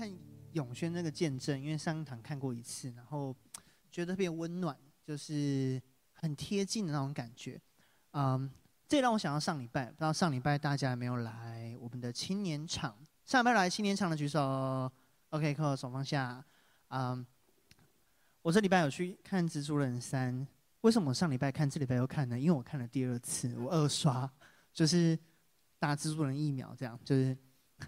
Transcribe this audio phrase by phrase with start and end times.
[0.00, 0.10] 看
[0.52, 3.36] 永轩那个见证，因为上一堂看过一次，然后
[3.92, 5.78] 觉得特别温暖，就是
[6.14, 7.60] 很贴近的那种感觉。
[8.12, 8.50] 嗯，
[8.88, 12.96] 这让我想到上礼拜，不知道上礼拜大家有没有来我们的青年场？
[13.26, 14.90] 上礼拜来青年场的举手。
[15.28, 16.42] OK，扣手放下。
[16.88, 17.24] 嗯，
[18.40, 20.34] 我这礼拜有去看《蜘蛛人三》，
[20.80, 22.40] 为什么上礼拜看，这礼拜又看呢？
[22.40, 24.28] 因为我看了第二次，我二刷，
[24.72, 25.18] 就是
[25.78, 27.36] 打蜘蛛人疫苗，这样就是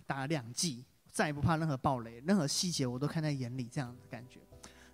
[0.07, 0.85] 打了两剂。
[1.13, 4.41] 再也不怕任何暴雷，任何细节我都看在眼里，这样的感觉。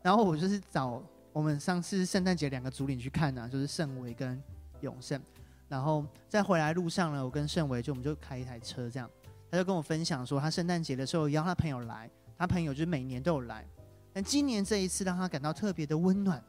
[0.03, 1.01] 然后我就是找
[1.33, 4.43] 我们上次圣诞节两个主领去看呢、啊，就是盛维跟
[4.81, 5.21] 永胜。
[5.69, 9.09] 然后在回来路上呢，我跟盛维就我们就开一台车这样，
[9.51, 13.65] 他就跟我分享说，他圣诞节的时候邀他朋友来，他朋友就是每年都有来，
[14.12, 16.43] 但今年这一次让他感到特别的温暖，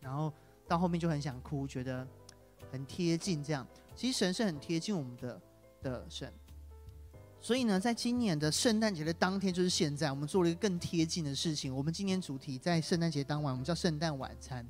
[0.00, 0.32] 然后
[0.66, 2.06] 到后面就很想哭，觉得
[2.72, 3.66] 很贴近这样。
[3.94, 5.40] 其实神是很贴近我们的
[5.82, 6.32] 的神。
[7.44, 11.74] 所以呢，在今年的圣诞节的当天，就是现在，我们做了一个更贴近的事情。
[11.74, 14.64] 我们今年主题在圣诞节当晚，我们叫圣诞晚餐，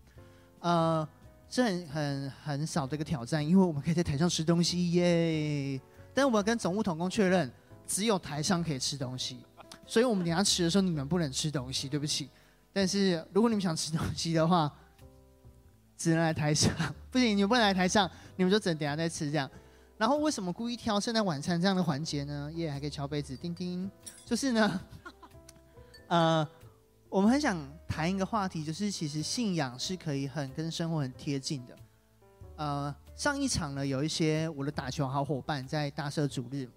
[0.60, 1.06] 呃，
[1.50, 5.78] 是很很很少的一个挑战，因为我们可以在台上吃东西耶。
[6.14, 7.52] 但我们跟总务统工确认，
[7.86, 9.36] 只有台上可以吃东西，
[9.86, 12.30] 所以我们等下吃的时候，你们不能吃东西，对不起。
[12.72, 14.72] 但是如果你们想吃东西的话，
[15.98, 16.72] 只能来台上，
[17.10, 19.50] 不行，你们不能来台上，你们就只能等下再吃这样。
[20.02, 22.50] 然后为什么故意挑圣诞晚餐这样的环节呢？
[22.54, 23.88] 耶、yeah，还可以敲杯子，叮叮。
[24.26, 24.80] 就是呢，
[26.10, 26.48] 呃，
[27.08, 31.76] 我们很想谈一个话题，就是其实信仰是可以很跟生活很贴近的。
[32.56, 36.68] 呃，上一场呢，有一些我的打球好伙伴在大社主日、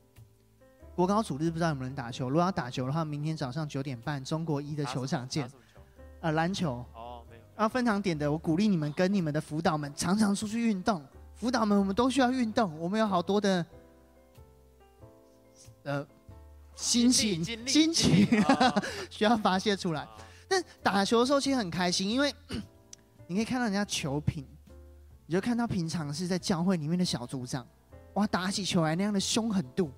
[0.96, 2.30] 国高主日，不知道有没有人打球？
[2.30, 5.52] 如果要打球的话，明天早上九点半，中国一的球场见。
[6.20, 6.86] 呃，篮球。
[6.94, 7.42] 哦，没有。
[7.56, 11.04] 然后分堂点的，我鼓励你们跟你们的辅导们常常出去运动。
[11.36, 13.66] 辅导们，我们都需要运动，我们有好多的
[15.84, 16.08] 呃
[16.76, 18.26] 心情、心情
[19.12, 20.08] 需要发泄出来。
[20.48, 22.34] 但打球的时候其实很开心，因为
[23.28, 24.46] 你可以看到人家球品，
[25.26, 27.68] 你就看到平常是在教会里面的小组长，
[28.14, 29.92] 哇，打起球来那样的凶狠度。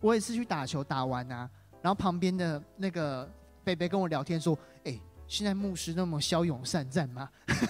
[0.00, 1.50] 我也是去打球，打完啊，
[1.82, 3.28] 然后旁边的那个
[3.64, 7.28] 贝贝跟我聊天说：“哎、欸。”现在牧师那么骁勇善战吗？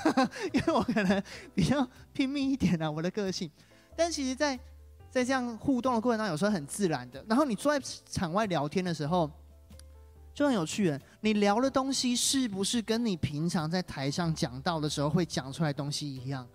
[0.53, 1.23] 因为我可能
[1.55, 3.51] 比较拼命一点啊，我的个性。
[3.97, 4.59] 但其实在，
[5.11, 7.25] 在这样互动的过程当中，有时候很自然的。
[7.29, 9.31] 然后你坐在场外聊天的时候，
[10.35, 11.01] 就很有趣了。
[11.23, 16.47] 你聊的东西是不是跟你平常在台上讲到的时候会讲出来东西一样，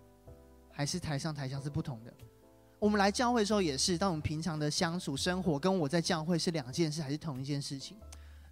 [0.72, 2.13] 还是台上台下是不同的？
[2.78, 7.97] 我们来教会的时候也是，当我们平常的相处生活跟我在教会是两件事，还是同一件事情？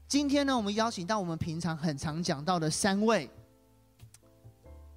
[0.10, 3.30] 今天呢，我们邀请到我们平常很常讲到的三位，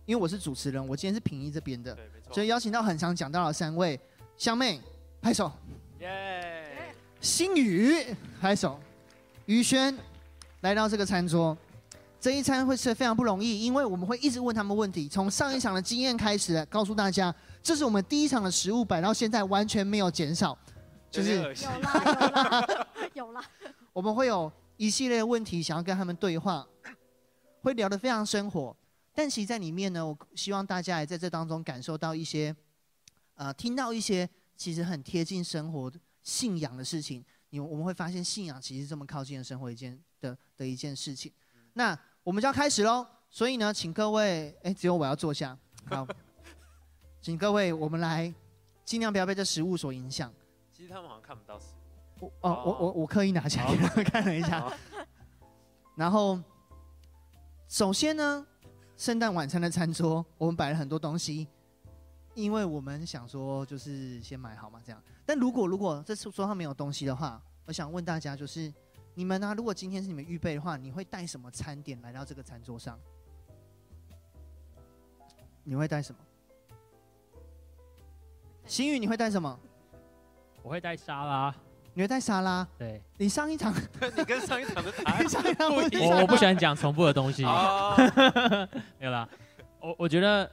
[0.06, 1.94] 因为我是主持人，我今天是平一这边的，
[2.30, 4.00] 所以邀请到很常讲到的三位，
[4.38, 4.80] 香妹
[5.20, 5.52] 拍手，
[6.00, 8.06] 耶，新宇
[8.40, 8.80] 拍手，
[9.44, 9.94] 宇轩
[10.62, 11.54] 来到这个餐桌，
[12.18, 20.56] 这一餐会吃的非常不容易，因为我们会一直问他们问题，从上一场的经验开始，告诉大家，这是我们第一场的食物摆到现在完全没有减少，
[21.10, 21.42] 就是有
[21.82, 23.44] 啦有啦有啦，
[23.92, 24.50] 我们会有。
[24.82, 26.66] 一系列问题想要跟他们对话，
[27.60, 28.76] 会聊得非常生活，
[29.14, 32.52] 但其实在里面呢，我希望大家也在这当中感受到一些，
[33.34, 35.92] 呃，听到一些其实很贴近生活
[36.24, 37.24] 信仰的事情。
[37.50, 41.32] 你我们会发现信仰其实这么靠近的生活一件的的一件事情。
[41.74, 46.04] 那我们就要开始喽，所以呢，请各位，哎，只有我要坐下，好，
[47.22, 48.34] 请各位我们来
[48.84, 50.34] 尽量不要被这食物所影响。
[50.72, 51.81] 其实他们好像看不到食物。
[52.40, 54.70] 哦，我我我刻意拿起来给他们看了一下，
[55.96, 56.38] 然后
[57.68, 58.46] 首先呢，
[58.96, 61.48] 圣诞晚餐的餐桌我们摆了很多东西，
[62.34, 65.02] 因为我们想说就是先买好嘛这样。
[65.26, 68.72] 但如果如果这次桌上没有东西的话，我想问大家就是
[69.14, 69.54] 你们呢、啊？
[69.54, 72.98] 如果今天是你们预备的话，你会带什么餐点来到这个餐桌上？
[75.64, 76.20] 你会带什么？
[78.66, 79.58] 新宇，你会带什么？
[80.62, 81.54] 我会带沙拉。
[81.94, 82.66] 你会带沙拉？
[82.78, 83.74] 对，你上一场，
[84.16, 86.10] 你跟上一场的 答案上一场不一样。
[86.10, 87.42] 我我不喜欢讲重复的东西。
[88.98, 89.28] 没有啦，
[89.80, 90.50] 我我觉得，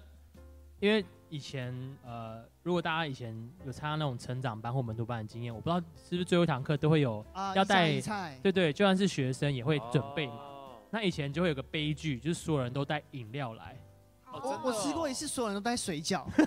[0.79, 1.73] 因为以前
[2.05, 3.33] 呃，如果大家以前
[3.65, 7.25] 有参加那种成长班或门徒班的经验，我不知道是不是最后一堂课都会有
[7.55, 8.01] 要带，
[8.41, 10.29] 对对，就算是学生也会准备。
[10.91, 13.77] 那以前就会有个悲剧，就是所有人都带饮料来。
[14.31, 16.23] 我我吃过一次，所有人都带水饺。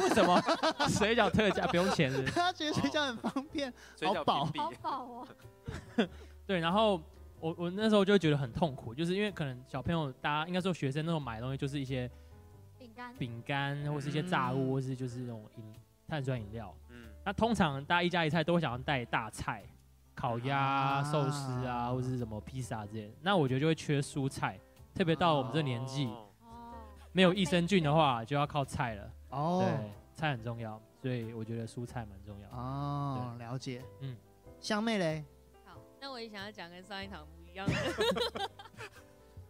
[0.00, 0.40] 为什么？
[0.88, 2.32] 水饺特价不用钱是不是？
[2.36, 3.72] 他觉得水饺很方便，
[4.02, 5.28] 好饱，好饱哦。
[6.46, 7.00] 对，然后
[7.40, 12.10] 我我那时候就会觉得很痛苦，就是因为可能小朋友，大家应该说学生那种买的东西，就是一些
[12.78, 15.64] 饼干、饼干，或是一些炸物，或是就是那种饮
[16.08, 16.74] 碳酸饮料。
[16.90, 17.08] 嗯。
[17.24, 19.62] 那通常大家一家一菜都会想要带大菜，
[20.14, 23.12] 烤鸭、啊、寿司啊，或者是什么披萨之类的。
[23.20, 24.58] 那我觉得就会缺蔬菜，
[24.94, 26.26] 特别到我们这年纪，哦，
[27.12, 29.12] 没有益生菌的话，就要靠菜了。
[29.30, 32.48] 哦，对，菜很重要，所以我觉得蔬菜蛮重要。
[32.50, 33.82] 哦，了解。
[34.00, 34.16] 嗯，
[34.60, 35.24] 香妹嘞？
[35.64, 37.74] 好，那我也想要讲跟上一堂不一样的，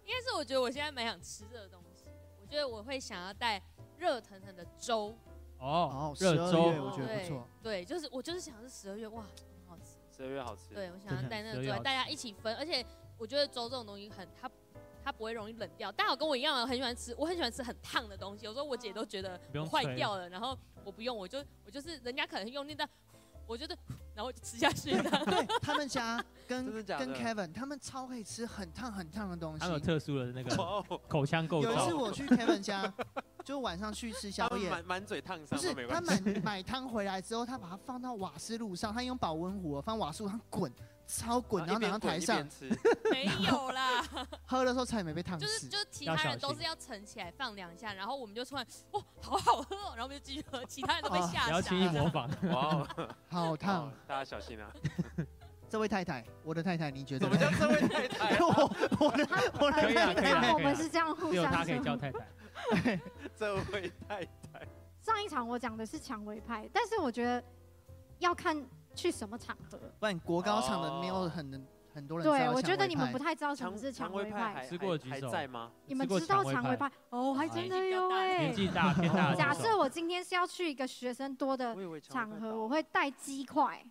[0.05, 2.07] 应该是我觉得我现在蛮想吃这个东西，
[2.41, 3.63] 我觉得我会想要带
[3.97, 5.17] 热腾腾的粥。
[5.59, 7.49] 哦，热粥热我觉得不错。
[7.63, 9.93] 对，就是我就是想是十二月哇，很好吃。
[10.17, 10.75] 十二月好吃。
[10.75, 12.53] 对，我想要带那个粥，大家一起分。
[12.57, 12.85] 而且
[13.17, 14.51] 我觉得粥这种东西很，它
[15.05, 15.91] 它不会容易冷掉。
[15.93, 16.67] 大家有跟我一样吗？
[16.67, 18.45] 很喜欢吃，我很喜欢吃很烫的东西。
[18.47, 19.41] 有时候我姐都觉得
[19.71, 22.89] 坏掉了，然后我不用，我就我就是人家可能用力的，
[23.47, 23.77] 我觉得
[24.15, 25.11] 然后就吃下去了。
[25.27, 29.61] 对，他们家跟的的跟 Kevin 他们超可以吃很烫很烫的东西。
[29.61, 30.55] 他有特殊的那个
[31.09, 31.71] 口腔构造。
[31.71, 32.93] 有一次我去 Kevin 家。
[33.45, 35.59] 就晚上去吃宵夜，满满嘴烫伤。
[35.59, 40.73] 不是，他买买汤回来之后，他把它放到瓦斯炉上，他用保温壶放瓦斯炉上滚，
[41.07, 42.47] 超滚，然后拿到台上。
[43.11, 44.03] 没有啦，
[44.47, 45.47] 喝的时候差点没被烫死。
[45.47, 51.45] 就是就是其他人都是要盛起来放两下，然后我们就突然哇，好好喝，然后我们就继续喝，其他人都被吓傻。
[51.47, 52.31] 不要轻易模仿。
[52.51, 52.89] 哇，
[53.29, 54.73] 好烫，大家小心啊！
[55.69, 57.27] 这位太太，我的太太，你觉得？
[57.27, 58.39] 怎么叫这位太太？
[58.41, 59.29] 我我的
[59.61, 61.31] 我的太太，我们是这样互相。
[61.33, 63.01] 只有他可以叫太太。
[63.37, 64.67] 这位太太，
[65.01, 67.43] 上一场我讲的是蔷薇派，但是我觉得
[68.19, 68.55] 要看
[68.95, 69.79] 去什么场合。
[69.99, 72.27] 不然国高场的没有很很多人。
[72.27, 74.67] 对，我觉得你们不太知道什么是蔷薇派。
[74.69, 75.29] 吃过几手？
[75.29, 75.71] 在吗？
[75.87, 76.91] 你们知道蔷薇派？
[77.11, 78.39] 哦，还真的有哎。
[78.39, 79.35] 年纪大 偏大。
[79.35, 83.85] 假设我今天是要去一个学生多的场合，我会带鸡块。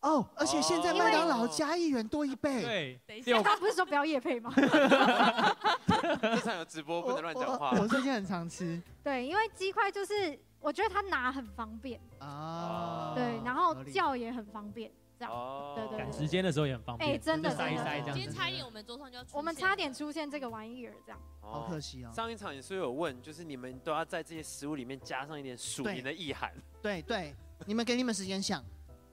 [0.00, 2.62] 哦，而且现在麦当劳加一元多一倍。
[2.62, 4.52] 对，等一下，他不是说不要夜配吗？
[4.56, 7.72] 这场有直播，不能乱讲话。
[7.72, 8.80] 我最近很常吃。
[9.02, 13.12] 对，因为鸡块就是我觉得他拿很方便啊。
[13.14, 15.32] 对，然后叫也很方便，这样。
[15.76, 15.98] 对对。
[15.98, 17.08] 赶时间的时候也很方便。
[17.08, 18.12] 哎，真的塞一塞这样。
[18.12, 21.20] 今天差一点，我们桌上就要我们差点出现这个玩意儿，这样。
[21.40, 22.10] 好可惜哦。
[22.12, 26.52] 上一场也是有问，就是你们都要在这些食物里面加上一点属灵的意涵。
[26.82, 27.32] 对对，
[27.64, 28.60] 你们给你们时间想。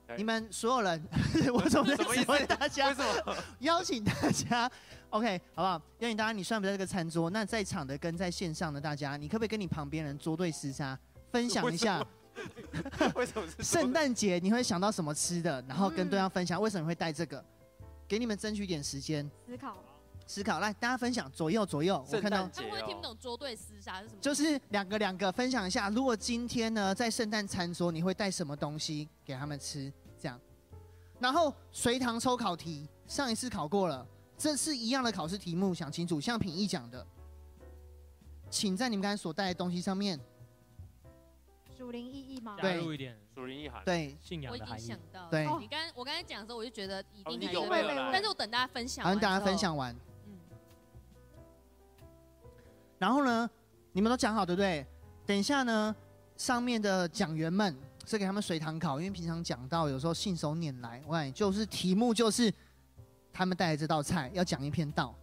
[0.18, 1.02] 你们所有人，
[1.54, 4.70] 我总是喜欢大家，为什么邀请大家
[5.12, 5.82] ？OK，好不好？
[6.00, 11.00] 邀请大家，你虽然不在这个餐桌，那在场的跟在线上的大家，你可不可以跟你旁边人捉对厮杀，
[11.34, 12.06] 分享一下？
[13.16, 15.60] 为什么 是圣诞节你会想到什么吃的？
[15.68, 17.44] 然后跟对方分享为什么会带这个？
[18.08, 19.76] 给你们争取一点时间思考。
[20.28, 22.48] 思考，来大家分享，左右左右，我看到。
[22.54, 24.22] 他们会听不懂捉对厮杀是什么？
[24.22, 29.92] 就是两个两个分享一下，如果今天呢在圣诞餐桌，你会带什么东西给他们吃？
[30.20, 30.40] 这样，
[31.20, 34.06] 然后随堂抽考题，上一次考过了，
[34.38, 36.22] 这次一样的考试题目，想清楚。
[36.22, 37.06] 像品义讲的，
[38.50, 40.18] 请在你们刚才所带的东西上面，
[41.84, 42.56] 属灵意义吗？
[42.62, 44.72] 加入一点属灵意涵，对，信仰的含义。
[44.72, 49.94] 我已经想到，对，你刚我刚才讲的时候，我就觉得一定有，但是我等大家分享，等大家分享完，
[50.26, 50.40] 嗯，
[52.98, 53.50] 然后呢，
[53.92, 54.88] 你们都讲好对不对？
[55.26, 55.94] 等一下呢，
[56.38, 57.76] 上面的讲员们。
[58.06, 62.54] 是给他们随堂考，因为平常讲到有时候信手拈来，喂，就是题目就是
[63.32, 65.16] 他们带来这道菜要讲一篇道，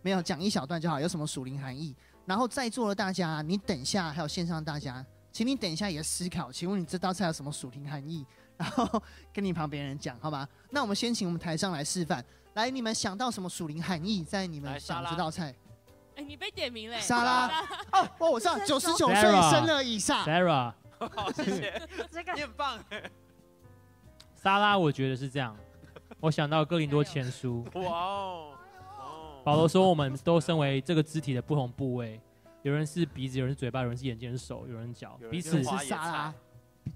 [0.00, 1.94] 没有讲一小段就好，有什么属灵含义？
[2.24, 5.04] 然后在座的大家，你等一下还有线上大家，
[5.34, 8.24] 请你等一下也思考，请问你这道菜有什么属灵含义？
[8.56, 9.02] 然后
[9.32, 10.48] 跟你旁边人讲，好吧？
[10.70, 15.52] 那我们先请我们台上来示范，来，你们想到什么属灵含义在你们想这道菜？
[16.14, 17.48] 哎，你被点名了，沙拉
[17.90, 20.72] 哦哦，我知道，九十九岁生了以上，Sarah。
[21.00, 21.82] 好，谢谢。
[22.12, 22.78] 这个你很棒。
[24.40, 25.56] 沙拉，我觉得是这样。
[26.20, 27.66] 我想到哥林多前书。
[27.74, 28.50] 哇哦。
[29.42, 32.20] 保罗说，我们都身为这个肢体的不同部位，
[32.64, 36.34] 有人是鼻子，有人是嘴巴，有人是眼睛，有人是手，有人脚，彼此是沙拉。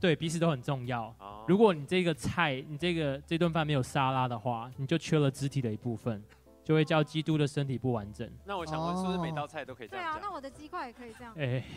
[0.01, 1.15] 对，彼此都很重要。
[1.47, 6.25] 如果你这个菜，你这个这顿饭没有沙拉的话，你就缺了肢体的一部分，
[6.65, 8.27] 就会叫基督的身体不完整。
[8.47, 10.15] 那我想问，是不是每道菜都可以这样？
[10.15, 11.35] 对啊，那我的鸡块也可以这样。
[11.37, 11.63] 哎。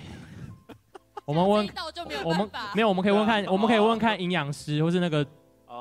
[1.24, 1.70] 我们问，
[2.26, 5.26] 我们没有，我们可以问看，我们可以问问看营养师，或是那个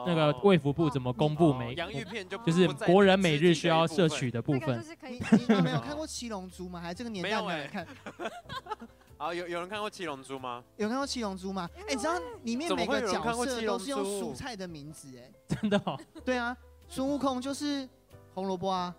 [0.07, 4.85] 那个卫福部怎么公布每，就是国人每日需要摄取的部分。
[5.09, 6.81] 你们没有看过七龙珠吗？
[6.81, 7.87] 还是这个年代没有人看？
[9.19, 10.63] 啊，有有人看过七龙珠吗？
[10.77, 11.69] 有看过七龙珠吗？
[11.77, 15.09] 哎，你知道里面每个角色都是用蔬菜的名字？
[15.19, 15.81] 哎，真的？
[15.85, 15.99] 哦。
[16.25, 16.57] 对啊，
[16.89, 17.89] 孙悟空就是
[18.35, 18.95] 红萝卜啊，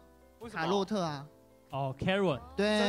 [0.51, 1.25] 卡洛特啊。
[1.72, 2.41] 哦，Carrot。
[2.55, 2.79] 对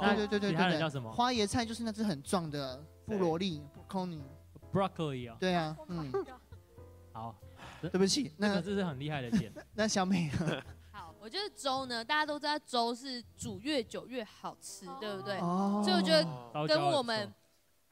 [0.00, 0.50] 对对对对。
[0.50, 1.10] 其他人叫什么？
[1.10, 2.82] 花椰菜就是那只很壮的。
[3.08, 3.62] 布罗利
[4.70, 6.12] ，Broccoli 啊，对啊，嗯，
[7.10, 7.34] 好，
[7.90, 9.52] 对不起，那个这是很厉害的点。
[9.74, 10.30] 那小美，
[10.90, 15.38] 好，我觉得粥呢，大家都知道粥是煮越久越好吃，对不对？
[15.38, 16.26] 所以我觉得
[16.66, 17.32] 跟我们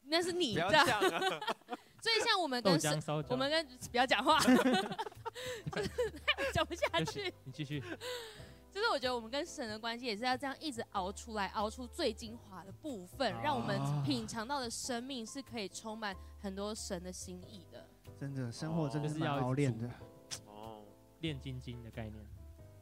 [0.04, 2.72] 那是你这样，所以像我们跟
[3.28, 4.38] 我们跟不要讲话，
[6.52, 7.32] 讲不下去。
[7.44, 7.82] 你继续。
[8.72, 17.88] 就是我觉得我们跟神的关系也是要这样一直熬出来，熬出最精华的部分，让我们品尝到的生命是可以充满很多神的心意的。
[18.18, 19.88] 真的，生活真的是要熬练的。
[20.46, 20.82] 哦，
[21.20, 22.24] 炼金金的概念，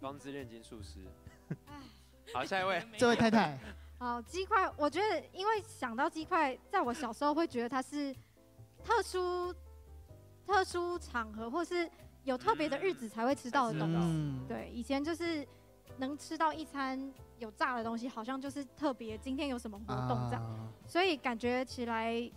[0.00, 1.04] 方知炼金术师。
[2.32, 3.58] 好，下一位， 这位太太。
[3.98, 8.14] 好，鸡块，我觉得因为想到鸡块，在我小时候会觉得它是
[8.82, 9.54] 特殊、
[10.46, 11.90] 特殊场合或是
[12.24, 13.96] 有特别的日子才会吃到的东西。
[13.98, 15.46] 嗯、对，以前就是。
[15.96, 16.98] 能吃到一餐
[17.38, 19.16] 有炸的东西，好像就是特别。
[19.18, 22.28] 今天有什么活动这样，啊、所以感觉起来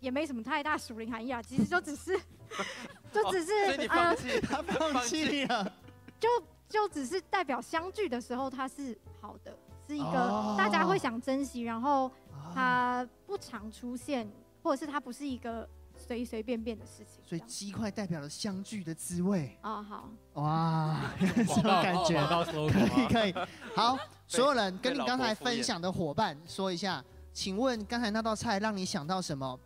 [0.00, 1.42] 也没什么太大属灵含义啊。
[1.42, 2.18] 其实就只是，
[3.12, 5.72] 就只是，哦、所以你放弃， 呃、他放弃了，
[6.20, 6.28] 就
[6.68, 12.10] 就只是代表相聚的时候它是好的，是一个大家会想珍惜，然后
[12.54, 14.28] 它不常出现，
[14.62, 15.68] 或者是它不是一个。
[16.00, 19.58] 随随便便的事情，所以鸡块代表了相聚的滋味。
[19.64, 22.24] 哦，好，哇，什么 感觉？
[22.24, 23.34] 可以，可以。
[23.74, 29.58] 好，所有人跟你刚才分享的伙伴说一下，请问刚才那道菜让你想到什么？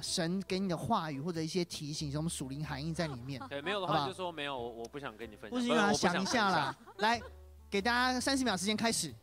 [0.00, 3.40] 神给你的话语或者一些提醒，什么属灵含义在里面？
[3.48, 5.58] 对，没有的话就说没有，我我不想跟你分享。
[5.58, 6.76] 不行啊，想一下啦。
[6.98, 7.20] 来，
[7.68, 9.14] 给大家三十秒时间开始。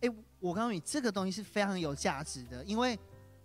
[0.00, 2.98] 哎，我告诉你，这个东西是非常有价值的，因为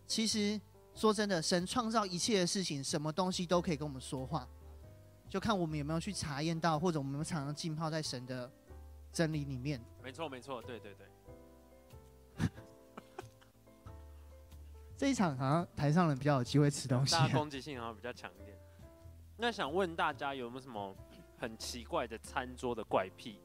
[0.08, 0.60] 其实。
[0.98, 4.48] 说真的，神创造一切的事情，什么东西都可以跟我们说话，
[5.28, 8.50] 就看我们有没有去查验到，或者我们有没有常常浸泡在神的
[9.12, 9.78] 真理里面。
[10.02, 11.06] 没错，没错，对对对。
[14.98, 18.58] 这一场好像台上人比较有机会吃东西，大家攻击性好像比较强一点。
[19.38, 20.96] 那想问大家有没有什么
[21.38, 23.42] 很奇怪的餐桌的怪癖？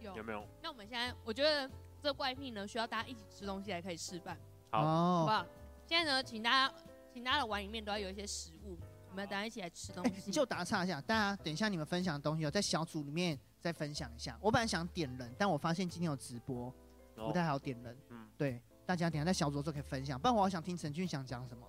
[0.00, 0.46] 有，有没有？
[0.62, 1.70] 那我们现在，我觉得
[2.02, 4.36] 这怪癖呢，需要大家一起吃东西才可以示范。
[4.70, 5.46] 好，好不好？
[5.86, 6.74] 现在呢，请大家，
[7.12, 8.76] 请大家的碗里面都要有一些食物，
[9.08, 10.30] 我们要大家一起来吃东西。
[10.30, 14.38] 就打岔一下，大家等一下你们分享的东西哦，在小组里面再分享一下。
[14.42, 16.70] 我本来想点人，但我发现今天有直播，
[17.14, 17.98] 不太好点人。
[18.10, 20.18] 嗯，对，大家等下在小组的时候可以分享。
[20.18, 21.66] 不然我好想听陈俊祥讲什么，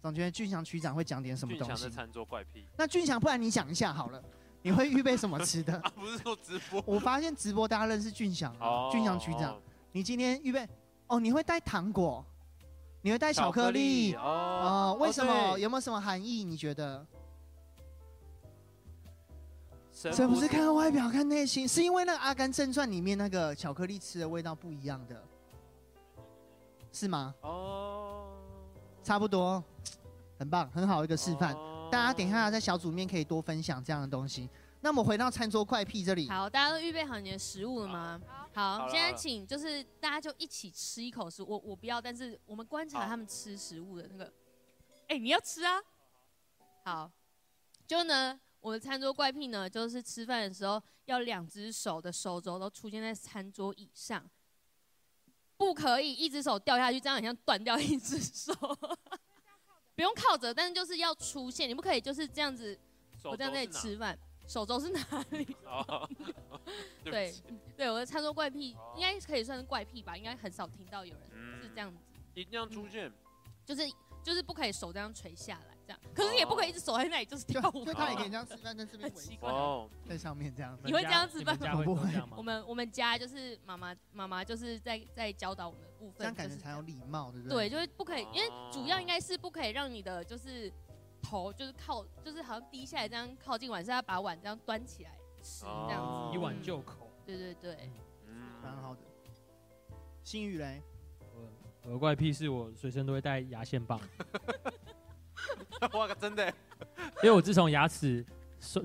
[0.00, 1.66] 总觉得俊祥区长会讲点什么东西。
[1.68, 2.66] 俊祥的餐桌怪癖。
[2.76, 4.22] 那俊祥，不然你讲一下好了，
[4.62, 5.74] 你会预备什么吃的？
[5.80, 6.82] 啊， 不是说直播。
[6.86, 9.60] 我发现直播大家认识俊祥哦，俊祥区长，
[9.92, 10.68] 你今天预备
[11.06, 12.24] 哦，你会带糖果。
[13.02, 14.94] 你会带巧克力，哦？
[15.00, 15.32] 为什么？
[15.32, 16.44] 哦、有没有什么含义？
[16.44, 17.06] 你觉得？
[19.90, 25.24] 这不是看外表看内心，是因为那个《阿甘正传》里面那个巧克力吃的味道不一样的，
[26.92, 27.34] 是吗？
[27.42, 28.36] 哦，
[29.02, 29.62] 差不多，
[30.38, 31.54] 很棒，很好一个示范。
[31.54, 34.48] 哦、大家等一下在小组面可以多分享这样的东西。
[34.82, 36.28] 那我们回到餐桌怪癖这里。
[36.28, 38.20] 好，大家都预备好你的食物了吗？
[38.54, 41.50] 好，好，现在请就是大家就一起吃一口食物。
[41.50, 44.24] 我我不要，但是我们观察他们吃食物的那个。
[45.08, 45.80] 哎、欸，你要吃啊？
[46.84, 47.10] 好，
[47.86, 54.24] 就呢，我的餐桌怪癖呢，就是吃饭的时候要两只手的手肘都出现在餐桌椅上，
[55.60, 58.50] 不可以一只手掉下去，这样很像断掉一只手。
[59.94, 62.78] 不用靠着，但是就是要出现，你不可以就是这样子，
[63.24, 64.18] 我在那里吃饭。
[64.48, 65.00] 手肘是哪
[65.32, 65.46] 里？
[65.66, 66.08] 哦、
[67.04, 67.34] 对
[67.76, 71.98] 对，我的餐桌怪癖应该可以算是怪癖吧，应该很少听到有人是这样子。
[72.14, 73.12] 嗯、一定要出现，嗯、
[73.66, 73.82] 就是
[74.24, 76.14] 就是不可以手这样垂下来，这样。
[76.14, 77.84] 可是也不可以一直守在那里，就是跳舞。
[77.84, 80.78] 就他也可以这样吃饭，在这边围奇怪哦，在上面这样。
[80.84, 81.74] 你会这样吃饭吗？
[81.78, 82.08] 我不会。
[82.36, 87.68] 我们我们家就是妈妈妈妈就是在在教导我们部分，这样感觉才有礼貌，对不对？
[87.68, 90.72] 对，就是不可以，因为主要应该是不可以让你的就是
[91.20, 95.10] 头就是靠就是好像低下来这样靠近碗，是要把碗这样端起来。
[95.42, 97.10] 吃这样子，以碗就口。
[97.24, 97.90] 对对对，
[98.26, 99.00] 嗯，蛮好的。
[100.22, 100.82] 新宇嘞，
[101.34, 101.48] 我
[101.84, 103.98] 我的怪癖是我随身都会带牙线棒。
[105.92, 106.52] 哇，真的？
[107.22, 108.24] 因为我自从牙齿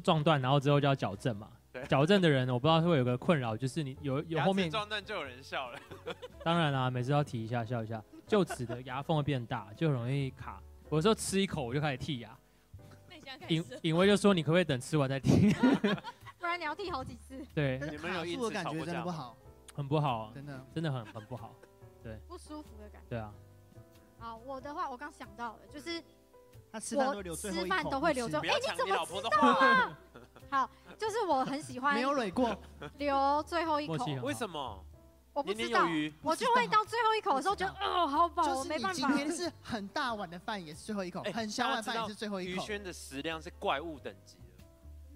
[0.03, 1.51] 撞断，然后之后就要矫正嘛。
[1.71, 1.83] 对。
[1.85, 5.79] 矫正的人，我不知道会有个困扰，就是你有有后面撞断就有人笑了。
[6.43, 10.61] 当然啦，每次都要提一下笑一下，就此的牙缝会变大，就很容易卡。
[10.91, 12.37] 有时候吃一口我就开始剔牙。
[13.49, 15.51] 尹尹威就说：“你可不可以等吃完再剔？”
[16.39, 17.43] 不然你要剔好几次。
[17.53, 19.35] 对，你们有一次感觉真的不好，
[19.73, 21.53] 很不好，真的真的很很不好，
[22.03, 23.07] 对，不舒服的感觉。
[23.09, 23.33] 对啊。
[24.19, 26.01] 好，我的话我刚想到了，就是
[26.75, 28.45] 他吃饭都留最后，吃饭都会留最后。
[28.45, 29.97] 哎，你怎么知道啊？
[30.51, 31.95] 好，就是我很喜欢。
[31.95, 32.53] 没有蕊过，
[32.99, 34.05] 留最后一口。
[34.21, 34.83] 为什么？
[35.31, 35.87] 我不知道，
[36.21, 39.07] 我就会到最后一口的时候觉得，哦，好饱，我没办法。
[39.07, 42.61] 今天是很大碗的饭，也是最后一口；很小碗饭也是最后一口。
[42.61, 44.63] 于轩的食量是怪物等级的，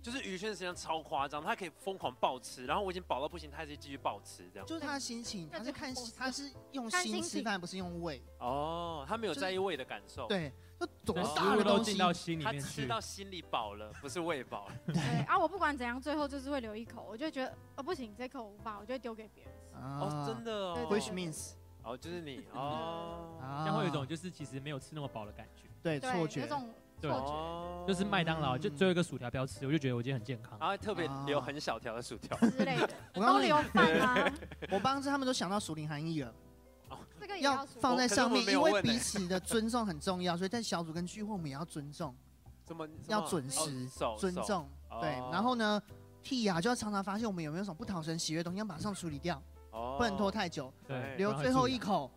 [0.01, 4.65] 就是于轩的食量超夸张，他可以疯狂暴吃，然后我已经饱到不行，他还是继续暴吃，这样。
[4.65, 8.21] 就是他的心情，他是看他是用心吃饭，不是用胃。
[8.39, 10.27] 哦，他没有在意胃的感受。
[10.27, 14.73] 对，都多大的东西到心里面去，他吃到心里饱了，不是胃饱了。
[14.93, 19.75] 对啊，我不管怎样，最后就是会留一口，我就觉得哦不行，这口我无法，我就会丢给别人吃。
[19.75, 20.87] 哦，真的哦。
[20.89, 21.51] Which means，
[21.83, 25.63] 哦，就是你 哦，这样会有一种就是其实没有吃那么饱的感觉。
[25.83, 26.47] 对，错觉。
[27.01, 27.09] 对，
[27.87, 30.59] 就是麦当劳就最后一个薯条不要吃，我就觉得我今天很健康。
[30.59, 34.33] 然后特别留很小条的薯条之类的，我刚留饭啊。
[34.69, 36.33] 我帮着他们都想到属灵含义了。
[37.29, 42.15] 这个要放在上面，因为彼此的尊重很重要，所以在小组跟聚会我们也要尊重。
[42.65, 44.67] 怎么要准时尊重？
[45.01, 45.81] 对，然后呢
[46.23, 50.73] ，T 啊就要常常发现我们有没有什么不讨神喜悦的东西，要马上处理掉，不能拖太久。
[50.87, 52.11] 对，留最后一口，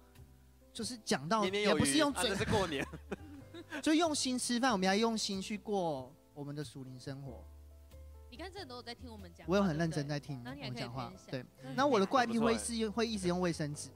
[0.72, 2.86] 就是讲到也不是用嘴，是过年。
[3.82, 7.42] 就用心吃饭，我们要用心去过我们的属灵生活。
[8.30, 11.10] 你看，这都有在听我们讲，我有很认真在听我们讲话。
[11.30, 13.88] 对，那我的怪癖会是会一直用卫生纸。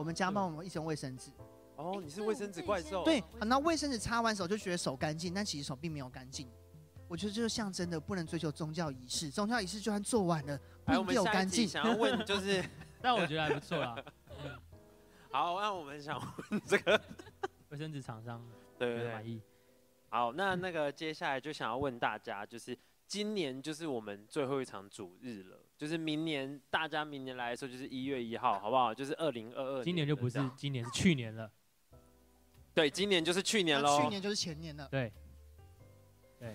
[0.00, 1.30] 我们家帮我们一直用卫生纸。
[1.76, 3.04] 哦，你是卫生纸怪兽。
[3.04, 6.48] 对，那卫生纸擦完手就觉得手干净，但其实手并没有干净。
[7.06, 11.68] 我觉得这就象征的不能追求宗教仪式，宗教仪式就算做完了，并没有干净。
[11.68, 12.64] 想要问就是，
[13.02, 13.94] 但我觉得还不错啦。
[15.30, 16.18] 好，那我们想
[16.50, 16.98] 问这个
[17.68, 18.42] 卫生纸厂商。
[18.78, 19.42] 对对对，
[20.08, 22.74] 好，那那个接下来就想要问大家，就是
[23.06, 28.92] 今年就是我们最后一场主日了，就是明年大家明年来的时候就是一月一号，好不好？
[28.92, 31.50] 就是二零二二，今年就不是今年，是去年了。
[32.74, 33.98] 对，今年就是去年喽。
[33.98, 34.86] 去年就是前年了。
[34.90, 35.10] 对，
[36.38, 36.54] 对。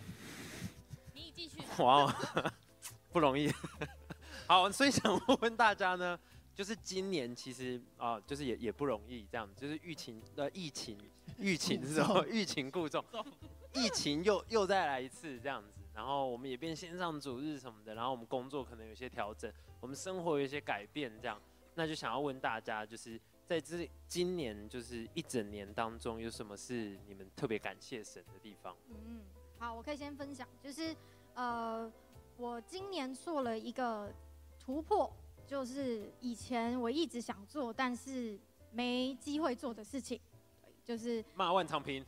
[1.16, 1.58] 你继续。
[1.82, 2.16] 哇，
[3.12, 3.52] 不容易。
[4.46, 6.20] 好，所以想问问大家呢，
[6.54, 10.96] 就是今年其实啊，就是也也不容易，这样，就是疫情呃疫情。
[11.40, 12.24] 疫情是吧？
[12.28, 13.04] 欲擒故纵，
[13.74, 21.42] 疫情又又再来一次这样子，然后我们也变线上主日什么的，然后我们工作可能有些调整，我们生活有一些改变，这样，
[21.74, 28.76] 那就想要问大家，就是在这今年就是一整年当中，有什么是你们特别感谢神的地方？
[28.90, 29.22] 嗯，
[29.58, 30.94] 好，我可以先分享，就是
[31.34, 31.90] 呃，
[32.36, 34.14] 我今年做了一个
[34.60, 35.10] 突破，
[35.48, 38.38] 就是以前我一直想做，但是
[38.74, 40.20] 没机会做的事情。
[40.84, 42.06] 就是骂万长平，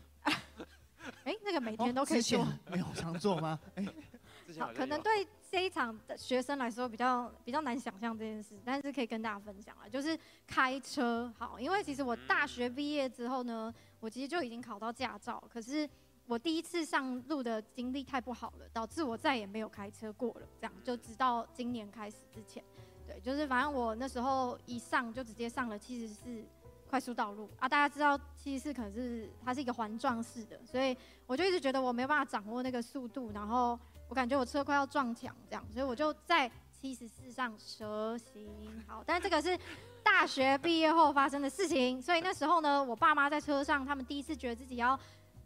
[1.23, 3.59] 哎、欸，那个每天都可以做， 没有常做吗？
[3.75, 11.31] 哎、欸，好，可能对这一场的学生来说比较比较难想象这件事，但是可以跟大家分享了，就是开车。
[11.37, 15.89] 好，因为其实我大学毕业之后呢，我其实就已经考到驾照，可是
[16.25, 20.47] 我第一次上路的经历太不好了，导致我再也没有开车过了。
[20.59, 22.63] 这样就直到今年开始之前，
[23.05, 26.43] 对，就是反正我那时候一上就直接上了七十四。
[26.89, 30.95] 快速道路啊，大家知道七十四可能是它是一个环状式的，所以
[31.25, 38.49] 我就一直觉得我没有办法掌握那个速度，然后我感觉我车快要撞墙这样，所以我就在七十四上蛇行。
[38.87, 39.57] 好，但是这个是
[40.01, 44.97] 大学毕业后发生的事情，所以那时候呢，我爸妈在车上，他们第一次觉得自己要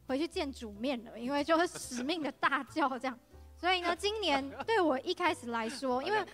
[0.08, 3.18] 回去见主面了，因为就是使命的大叫这样。
[3.58, 6.26] 所以呢，今年对我一开始来说，因为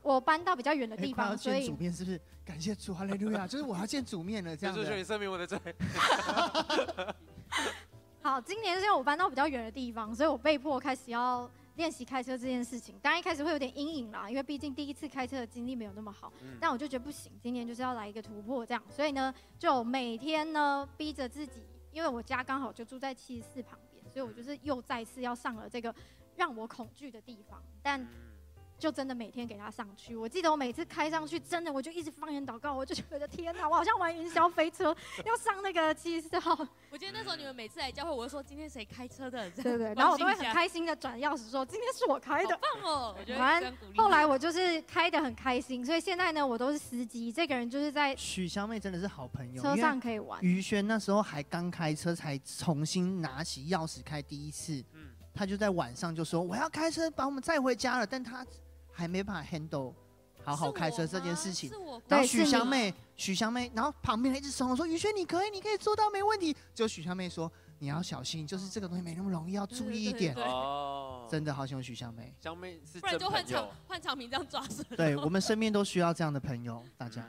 [0.00, 2.20] 我搬到比较远的地方，所以主面是不是？
[2.50, 3.46] 感谢主，哈利路亚！
[3.48, 4.84] 就是我要见主面了，这样子。
[4.84, 5.56] 求你赦免我的罪。
[8.20, 12.98] 好，今年是因为我搬到比较远的地方，所以我被迫开始要练习开车这件事情。
[13.00, 16.32] 当然一开始会有点阴影啦，因为毕竟第一次开车的经历没有那么好。
[16.42, 16.56] 嗯。
[16.60, 18.82] 但我就觉得不行，今年就是要来一个突破，这样。
[18.90, 25.94] 所以呢，就每天呢逼着自己，因为我家刚好就住在七十四旁边，所以我就是又再次要上了这个。
[26.36, 28.00] 让我恐惧的地方，但
[28.80, 30.16] 就真的每天给他上去。
[30.16, 36.56] 我记得我每次开上去，真的我就一直放言祷告，我就觉得天哪，我好像玩云霄飞车， 要上那个七十四号。
[36.90, 43.14] 我记得那时候你们每次来教会，我就说今天谁开车的，对 对对， 然后我都会很开心的转钥匙说今天是我开的，棒哦！
[43.18, 47.30] 我觉得反正后来我就是开的很开心，所以现在呢，我都是司机。
[47.30, 50.40] 这个人就是在许香妹真的是好朋友，车上可以玩。
[50.42, 54.82] 于轩那时候还刚开车，才重新拿起钥匙开第一次。
[54.94, 55.10] 嗯。
[55.32, 58.44] 他就在晚上就说我要开车把我们载回家了，但他
[59.00, 59.94] 还没办法 handle
[60.44, 61.70] 好好开车这件事情。
[62.06, 72.34] 然后许香妹，许香妹，然后旁边一直怂恿说：“宇轩，你可以，你可以做到，没问题。”就许香妹说：“你要小心，就是这个东西没那么容易，要注意一点。”哦，真的好喜欢许香妹。
[72.38, 74.84] 香妹是不然就换场 换场名这样抓死。
[74.96, 77.26] 对，我们身边都需要这样的朋友，大家。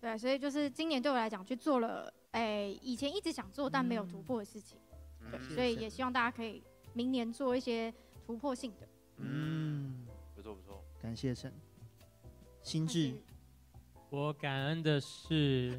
[0.00, 4.76] 对，所以就是今年对我来讲去做了，哎，以前一直想做但没有突破的事情。
[5.30, 6.62] 对，所以也希望大家可以。
[6.94, 7.90] 明年做一些
[8.26, 8.86] 突破性的，
[9.16, 9.81] 嗯，
[11.02, 11.52] 感谢神。
[12.62, 13.12] 心智，
[14.08, 15.76] 我感恩的是，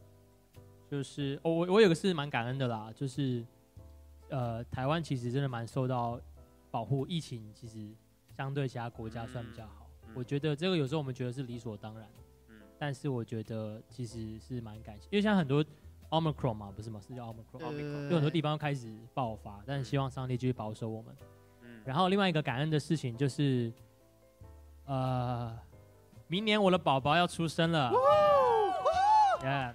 [0.90, 3.44] 就是我我我有个事蛮感恩的啦，就是
[4.30, 6.18] 呃，台湾其实真的蛮受到
[6.70, 7.94] 保护，疫情其实
[8.34, 9.86] 相对其他国家算比较好。
[10.14, 12.08] 我觉得这个有时候我们觉得是理所当然，
[12.48, 15.62] 嗯，但是我觉得其实是蛮感谢，因为像很多
[16.08, 16.98] Omicron 嘛，不是吗？
[17.06, 17.72] 是叫 Omicron，呃、
[18.08, 21.14] 有很多地方开始爆发，但是希望上帝继续保守我们。
[21.62, 23.72] 嗯，然后另外一个感恩的事情就是，
[24.90, 25.56] 呃，
[26.26, 27.92] 明年我的宝宝要出生了。
[29.40, 29.70] Yeah,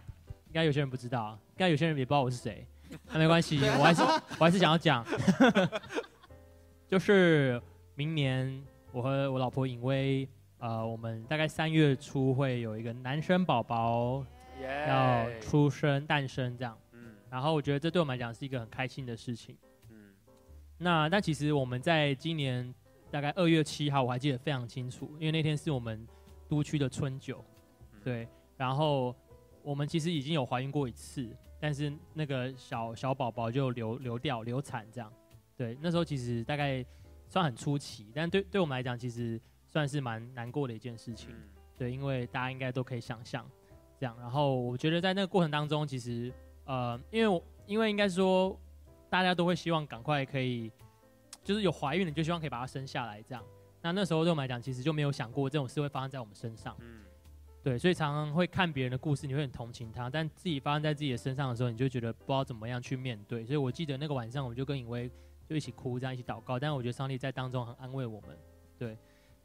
[0.48, 2.68] 应该有些人不知道，应该有些人也不知道我是谁，
[3.14, 5.06] 那没关系，我还是我还是想要讲，
[6.86, 7.62] 就是
[7.96, 10.28] 明年我和我老婆尹薇，
[10.60, 14.22] 呃，我们大概三月初会有一个男生宝宝
[14.86, 19.58] 要出生诞生这样，嗯，然后我觉得这对我们来讲是一个很开心的事情，
[19.90, 20.14] 嗯，
[20.78, 22.76] 那但其实我们在今年
[23.12, 26.08] 大概二月七号，我还记得非常清楚，因为那天是我们
[26.48, 27.44] 都区的春酒，
[28.04, 29.16] 对，然后。
[29.66, 31.28] 我们其实已经有怀孕过一次，
[31.60, 35.12] 但是那个小小宝宝就流流掉流产这样，
[35.58, 36.86] 对，那时候其实大概
[37.28, 41.32] 算很出奇，但对对我们来讲，其实算是蛮难过的一件事情，
[41.76, 43.44] 对，因为大家应该都可以想象
[44.00, 44.16] 这样。
[44.20, 46.32] 然后我觉得在那个过程当中，其实
[46.66, 48.56] 呃，因为我因为应该说
[49.10, 50.72] 大家都会希望赶快可以，
[51.46, 53.42] 就是有怀孕的就希望可以把它生下来这样。
[53.82, 56.76] 那那时候对我们来讲，其实就没有想过这种事会发生在我们身上。
[56.82, 57.04] 嗯
[57.64, 63.44] 对，所以常常会看别人的故事，你会很同情他，但自己发生在自己的身上的时候，你就觉得不知道怎么样去面对。
[63.44, 65.10] 所以我记得那个晚上，我们就跟尹威
[65.50, 66.60] 就一起哭，这样一起祷告。
[66.60, 68.38] 但是我觉得上帝在当中很安慰我们。
[68.78, 68.96] 对，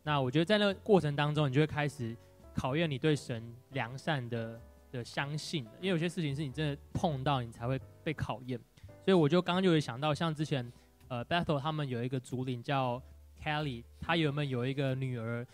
[0.03, 2.15] 那我觉得在那个过程当中，你就会开始
[2.55, 4.61] 考验你对神良善的
[4.93, 8.61] 的相信，因为有些事情是你真的碰到，你才会被考验。
[9.03, 10.71] 所以我就刚刚就会想到，像之前
[11.11, 13.03] 呃，Battle 他们有一个族领叫
[13.45, 15.47] Kelly，他原本有一个女儿。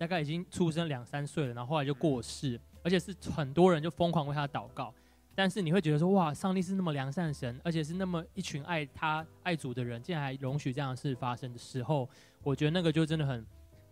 [0.00, 4.94] 大概已经出生两三岁了，然后后来就过世，而且是很多人就疯狂为他祷告。
[5.34, 12.08] 但是你会觉得说，哇，上帝是那么良善的神，而且是那么一群爱他爱主的人，竟然还容许这样的事发生的时候，
[12.44, 13.44] 我觉得那个就真的很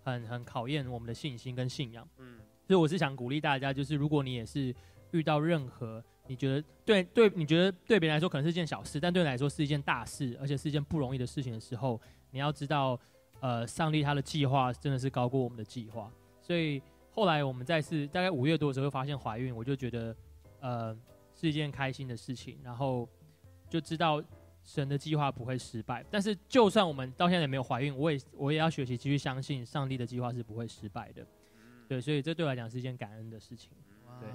[0.05, 2.09] 很很考验我们的信心跟信仰。
[2.19, 4.73] 嗯，所以我是想鼓励大家，就是如果你也是
[5.11, 12.99] 遇到任何你觉得对对，你觉得对别人来说可能是一件小事，但对你来说是一件大事，而且是一件不容易的事情的时候，你要知道。
[13.41, 16.11] 呃，上帝他的计划真的是高过我们的计划，
[16.41, 20.17] 所以后来我们再次大概五月多的时候发现怀孕，我就觉得
[20.59, 20.99] 呃
[21.35, 23.07] 是一件开心的事情，然后
[23.69, 24.25] 就知道
[24.65, 26.03] 神的计划不会失败。
[26.11, 31.25] 但是就算我们到现在也没有怀孕，我也我也要学习继续相信上帝的计划是不会失败的。
[31.87, 33.71] 对，所以这对我来讲是一件感恩的事情。
[34.19, 34.31] 对，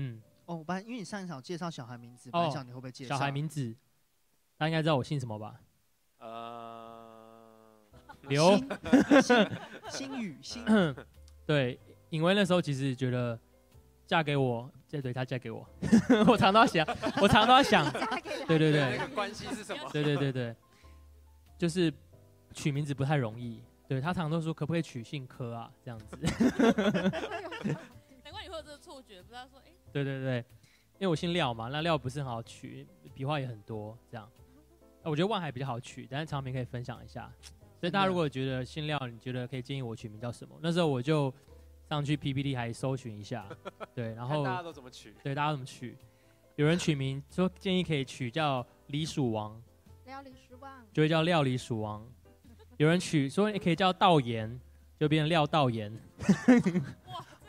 [0.00, 3.74] 嗯，哦，我本来因为你上一场介绍小孩名字，我想你会不会介绍、哦、小孩名字？
[4.56, 5.56] 大家应该知道我姓什么吧？
[6.18, 7.80] 呃，
[8.28, 8.56] 刘
[9.20, 9.50] 星
[9.90, 10.64] 星宇星，
[11.44, 11.78] 对，
[12.10, 13.36] 因为那时候其实觉得
[14.06, 15.68] 嫁给我，这对她嫁给我，
[16.28, 16.86] 我常常想，
[17.20, 17.90] 我常常想，
[18.46, 19.90] 对对对，那个关系是什么？
[19.92, 20.54] 对对对对，
[21.58, 21.92] 就是
[22.52, 26.16] 取名字不太容易，对他常常都说可不可以取姓柯啊，这样子，
[28.88, 30.38] 错觉，不知道说，哎，对对对，
[30.94, 34.26] 因为我姓廖嘛，那廖不是很好取，笔画也很多，这样。
[35.02, 37.30] 我觉得万海比较好取，但是长名可以分享一下。
[37.78, 40.58] 所以大家如果觉得姓廖，你觉得可以建议我取名叫什么？
[40.62, 41.32] 那时候我就
[41.86, 43.46] 上去 PPT 还搜寻一下，
[43.94, 45.14] 对，然后大家都怎么取？
[45.22, 45.94] 对，大家怎么取？
[46.56, 49.62] 有人取名说建议可以取叫李鼠王，
[50.06, 52.06] 料理鼠王，就会叫料理鼠王。
[52.78, 54.58] 有人取说也可以叫道言，
[54.98, 55.92] 就变成廖道言。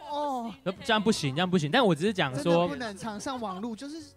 [0.10, 1.70] 哦，这样不行，这样不行。
[1.72, 4.14] 但我只是讲说不能常上网路，就是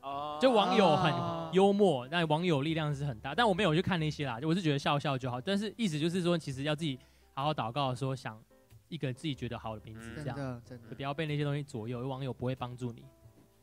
[0.00, 0.38] 哦。
[0.40, 1.12] 就网友很
[1.52, 3.34] 幽默，但网友力量是很大。
[3.34, 5.40] 但我没有去看那些啦，我是觉得笑笑就好。
[5.40, 6.98] 但是意思就是说，其实要自己
[7.34, 8.40] 好好祷告，说想
[8.88, 12.06] 一个自己觉得好的名字，这样，真的，不要被那些东西左右。
[12.08, 13.04] 网友不会帮助你，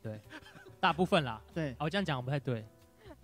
[0.01, 0.21] 对，
[0.79, 1.41] 大部分啦。
[1.53, 2.65] 对，我这样讲不太对。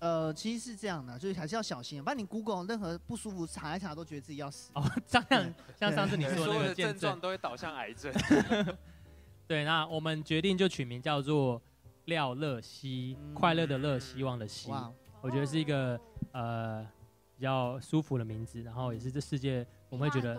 [0.01, 2.03] 呃，其实是这样的，就是还是要小心。
[2.03, 4.71] 不然你 Google 任何不舒服查一查，都觉得自己要死。
[4.75, 8.13] 哦，这样像上次你说的那个症状都会导向癌症。
[9.47, 11.61] 对，那我们决定就取名叫做。
[12.05, 14.71] 廖乐希，快乐的乐，希望的希，
[15.21, 15.97] 我觉得是一个
[16.31, 16.83] 呃
[17.37, 20.35] 比较舒服的名字，然后也是这世界我们会觉得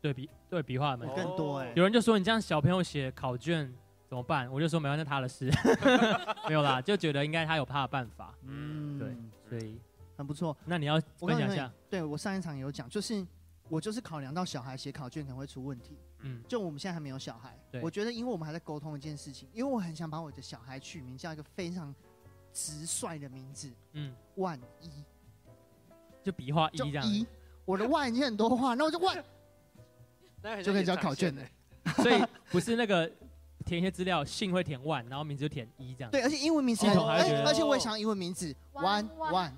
[0.00, 1.70] 对比对笔画们更多哎。
[1.76, 3.70] 有人就说你这样小朋友写考卷
[4.10, 4.50] 怎么办？
[4.50, 5.48] 我就说没关系，他的事，
[6.48, 8.34] 没有啦，就觉得应该他有他的办法。
[8.42, 9.16] 嗯，对，
[9.48, 9.80] 所以
[10.16, 10.56] 很不错。
[10.64, 11.70] 那你要分享一下？
[11.88, 13.24] 对我上一场有讲，就是
[13.68, 15.96] 我就是考量到小孩写考卷可能会出问题。
[16.22, 21.94] 嗯，就我们现在还没有小孩，我觉得，因为我们还在沟通一件事情，因为我很想把我的小孩取名叫一个非常
[22.52, 24.90] 直率的名字，嗯，万一，
[26.24, 27.24] 就笔画一这样，一，
[27.64, 29.24] 我的万已经很多画，那我就万，
[30.64, 31.46] 就可以交考卷的，
[32.02, 32.20] 所以
[32.50, 33.10] 不是那个
[33.70, 39.52] 填一些资料，姓会填万，然后名字就填一这样，对，而且英文名字，而且我也想要英文名字，one one。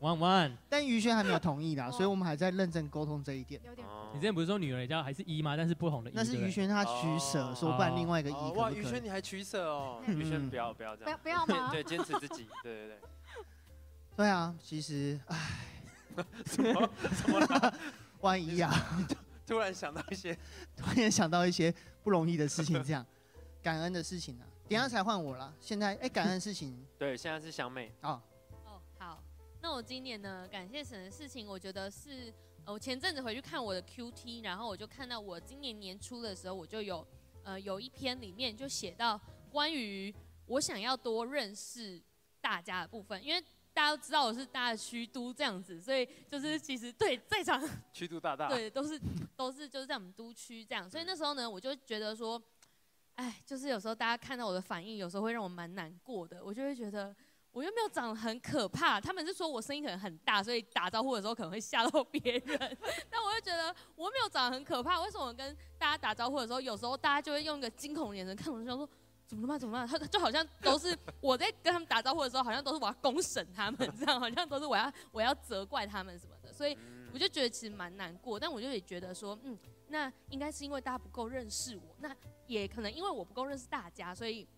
[0.00, 3.60] One One，但于轩还没有同意啦，所以我们还在认真沟通这一点。
[3.66, 3.84] 有点。
[4.14, 5.56] 你之前不是说女儿也叫还是一吗？
[5.56, 6.10] 但是不同的。
[6.14, 8.52] 那是于轩他取舍，说办另外一个一。
[8.54, 10.00] 哇，于轩你还取舍哦？
[10.06, 11.18] 于轩不要不要这样。
[11.20, 11.70] 不要吗？
[11.74, 12.46] 对，坚持自己。
[12.62, 12.98] 对对对。
[14.16, 15.36] 对啊，其实，唉，
[16.46, 17.72] 什 么什么？
[18.22, 18.72] 万一啊，
[19.48, 20.38] 突然想到一些，
[20.76, 23.04] 突然想到一些不容易的事情，这样
[23.62, 24.44] 感恩的事情呢？
[24.68, 25.54] 等下才换我了。
[25.58, 26.86] 现在，哎，感恩的事情。
[26.98, 28.22] 对，现在是小美啊。
[29.60, 32.32] 那我今年呢，感谢神的事情，我觉得是，
[32.64, 37.04] 呃，我前阵子回去看我的 QT，然后我就看到我今年年初的时候，我就有，
[37.42, 40.14] 呃，有一篇里面就写到关于
[40.46, 42.00] 我想要多认识
[42.40, 43.44] 大家的部分，因为
[43.78, 47.62] 大家都知道我是大的区都这样子，所以就是其实对在场
[47.94, 49.00] 区都大大，对，都是
[49.36, 52.42] 都是就是在我们都区这样，所以那时候呢，我就觉得说，
[53.14, 57.14] 哎，就是有时候大家看到我的反应，有时候会让我蛮难过的，我就会觉得。
[57.50, 62.76] 我又没有长得很可怕，他们是说我声音可能很大，所以打招呼的时候可能会吓到别人。
[63.10, 68.88] 但我就觉得我没有长得很可怕，为什么我跟大家打招呼的时候，有时候大家就会用一个惊恐的眼神看我，就说
[69.28, 69.58] 怎么了吗？
[69.58, 69.86] 怎么了？
[69.86, 76.52] 他就好像都是我在跟他们打招呼的时候，好像都是我要公审他们这样，好像都是我要 我要责怪他们什么的。
[76.52, 76.76] 所以
[77.12, 79.56] 我就觉得其实蛮难过，但我就也觉得说，嗯，
[79.88, 82.12] 那应该是因为大家不够认识我，那
[82.46, 84.48] 也可能因为我不够认识大家，所以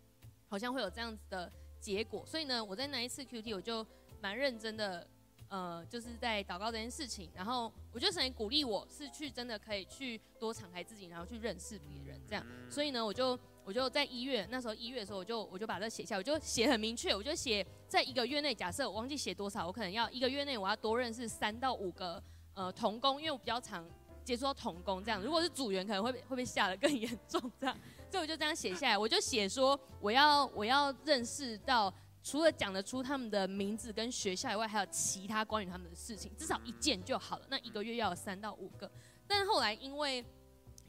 [0.49, 1.53] 好像会有这样子的。
[1.81, 3.87] 结果，所以呢，我在那一次 QT 我就
[4.21, 5.09] 蛮认真的，
[5.49, 7.31] 呃，就是在祷告这件事情。
[7.35, 12.45] 然后我觉得神鼓励我是去真的可以去多敞开自己，然后去认识别人这样。
[12.69, 22.23] 所以呢，我就我就在一月那时候一月的时候，我就我就把这写下，我就写很明确，我就写在一个月内，假设我忘记写多少，我可能要一个月内我要多认识三到五个
[22.55, 23.87] 呃童工，因为我比较常
[24.25, 25.23] 接触到童工这样。
[25.23, 27.77] 如果是组员，可能会会被吓得更严重这样。
[28.11, 31.93] 所以我就这样写下来，我就写说我要我要认识到
[32.25, 37.47] 除了讲得出他们的名字跟学校以外，还有其他关于他们的事情，至少一件就好了。
[37.49, 38.91] 那一个月要有三到五个，
[39.29, 40.25] 但后来因为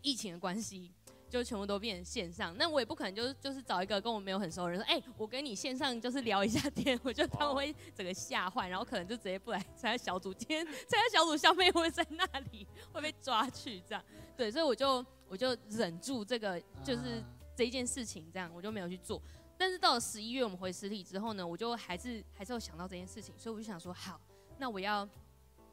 [0.02, 0.92] 疫情的关系，
[1.32, 2.56] 就全部都变成线上。
[2.58, 10.32] 那我也不可能就是就是找一个跟我没有很熟的人说，哎、欸，我跟你线上就是聊一下天，我觉得他们会整个吓坏，然后可能就直接不来参加小组。
[10.34, 14.04] 今天 参加小组，小妹会在那里会被抓去这样？
[14.38, 15.04] 对，所以我就。
[15.32, 17.24] 我就忍住这个，就是
[17.56, 19.22] 这一件事情，这样我就没有去做。
[19.58, 24.20] 但是到了十一月，我们回实体之后呢，我就还是还是有想到这件事情，所以我就想说，好，
[24.58, 25.08] 那我要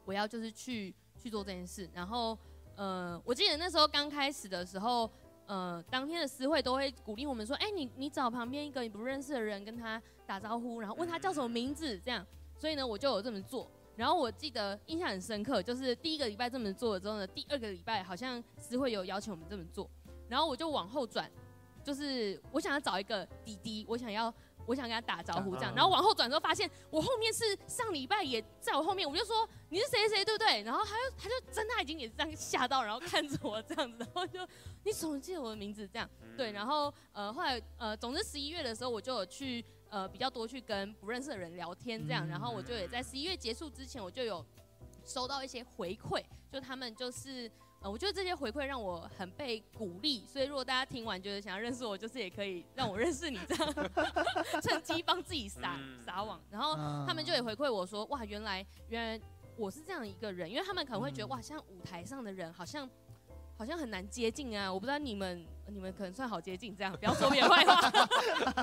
[0.05, 1.89] 我要就是去去做这件事。
[1.93, 2.39] 然后，
[2.77, 5.11] 呃，我记得那时候刚开始的时候，
[5.49, 12.23] 呃，当天的司会都会鼓励我们说，哎，你你找旁边一个你不认识的人跟他打招呼，然后问他叫什么名字，这样。
[12.55, 13.67] 所以呢，我就有这么做。
[13.95, 19.89] 然后我记得印象很深刻，就是第一个礼拜这么做了之后呢，第二个礼拜好像是会有邀请我们这么做，
[20.27, 21.27] 然后我就往后转，
[21.83, 24.31] 就是我想要找一个弟弟，我想要
[24.69, 30.61] 我想跟他打招呼这样，然后往后转之后发现我后面是上礼拜也在我后面，我就说你是谁谁对不对？
[30.61, 34.39] 然后他就他就睁大眼睛也是这样吓到，然后看着我这样子，然后就
[34.83, 36.07] 你怎么记得我的名字这样？
[36.37, 39.65] 对，然后呃后来呃总之十一月的时候我就有去。
[39.91, 44.45] 呃，比较多去跟不认识的人聊天，这样，然后我就也在十一月结束之前，我就有
[45.03, 47.49] 收到一些回馈，就他们就是，
[47.81, 53.73] 呃，我觉得这些回馈让我很被鼓励，所以如果大家听完觉得想要认识我，就是也可以让我认识你，这样，
[54.61, 56.75] 趁机帮自己撒撒网，然后
[57.07, 62.89] 他们就也回馈我说，哇，原来原来我是这样一个人，因为他们可能会觉得，哇，像舞台上的人好像。
[63.59, 64.73] 好像很难接近啊！
[64.73, 67.91] 我不知道你们，你们可能算好接近，这样不要说别人坏话，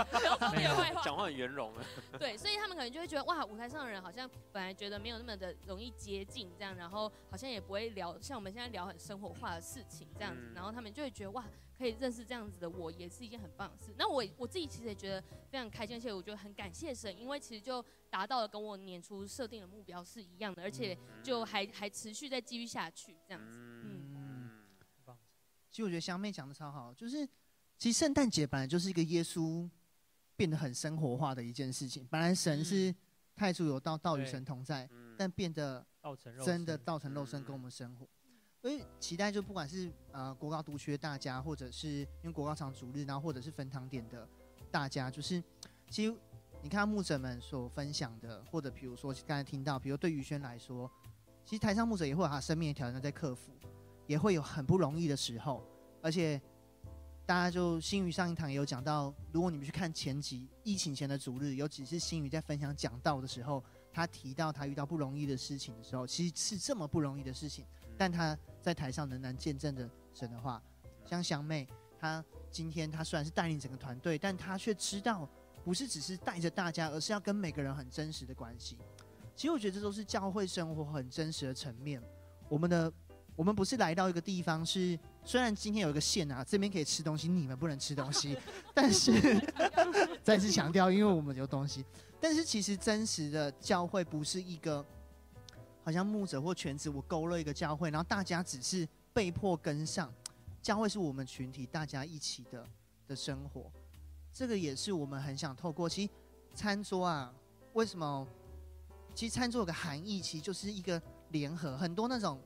[0.05, 1.85] 不要说别人坏话， 讲话很圆融啊。
[2.19, 11.45] 对，所以他们可能就会觉得哇，舞台上的人好像本来觉得没有那么的容易接近，这样，然后好像也不会聊像我们现在聊很生活化的事情这样子，然后他们就会觉得哇，
[11.77, 13.93] 可以认识这样子的我，也是一件很棒的事。
[13.99, 23.66] 那我我自己其实也觉得非常开心，而且我觉得很感谢神，因为其实就达到了跟我年初设定的目标是一样的，而且就还还持续在继续下去这样子，嗯。
[25.77, 27.29] 其实我觉得香妹讲的超好，就是
[27.77, 29.69] 其实圣诞节本来就是一个耶稣
[30.35, 32.09] 变得很生活化的一件事情。
[32.11, 32.95] 本来神是
[33.35, 35.87] 太初有道，道与神同在，但变得
[36.43, 38.09] 真的道成肉身跟我们生活。
[38.59, 44.27] 所以期待就不管是呃国高独学大家，或者是因为国高场主日，然后或者是分堂点的
[44.71, 45.45] 大家，就是
[45.91, 46.15] 其实
[46.63, 50.91] 你看牧者们所分享的，或者比如说刚才听到，比如对于轩来说，
[51.45, 53.53] 其实台上牧者也会有他生命的挑战在克服。
[54.07, 55.63] 也会有很不容易的时候，
[56.03, 56.41] 而且
[57.25, 67.65] 大家就新宇上一堂也有讲到，如果你们去看前集疫情前的主日，尤其是新宇在分享讲道的时候，他提到他遇到不容易的事情的时候，其实是这么不容易的事情，
[67.99, 70.63] 但他在台上仍然见证着神的话。
[71.05, 71.69] 像香妹，
[72.01, 75.29] 她今天她虽然是带领整个团队，但她却知道
[75.65, 78.77] 不是只是带着大家，而是要跟每个人很真实的关系。
[79.37, 82.03] 其实我觉得这都是教会生活很真实的层面。
[82.49, 82.93] 我们的
[83.37, 88.37] 我们不是来到一个地方是，是虽然今天有一个线啊，这边可以吃东西，你们不能吃东西，
[88.75, 89.39] 但是
[90.25, 91.85] 再次强调，因为我们有东西。
[92.19, 94.85] 但是其实真实的教会不是一个，
[95.85, 100.13] 好像牧者或全职，我勾勒一个教会，然后大家只是被迫跟上。
[100.63, 102.67] 教会是我们群体大家一起的
[103.07, 103.71] 的生活，
[104.33, 105.89] 这个也是我们很想透过。
[105.89, 106.13] 其实
[106.55, 107.33] 餐桌啊，
[107.75, 108.27] 为什么？
[109.15, 111.79] 其实餐桌有个含义，其实就是一个联合。
[111.79, 112.41] 很多那种，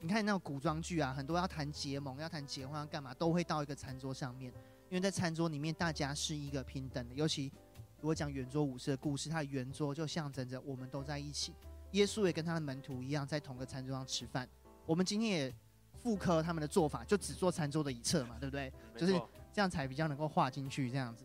[0.00, 4.52] 你看那种古装剧啊，很多要谈结盟、要谈结婚、要干嘛，都会到一个餐桌上面。
[4.88, 7.14] 因为在餐桌里面，大家是一个平等的。
[7.14, 7.52] 尤其
[8.00, 11.54] 如果讲圆桌武士的故事，它的圆桌就象征着我们都在一起。
[11.92, 14.48] 耶稣也跟他的门徒一样，在同个餐桌上吃饭。
[14.86, 15.54] 我们今天也
[15.92, 18.72] 复刻他们的做法，就只做餐桌的一侧嘛，对不对？
[18.96, 19.12] 就是
[19.52, 21.24] 这样才比较能够画进去这样子。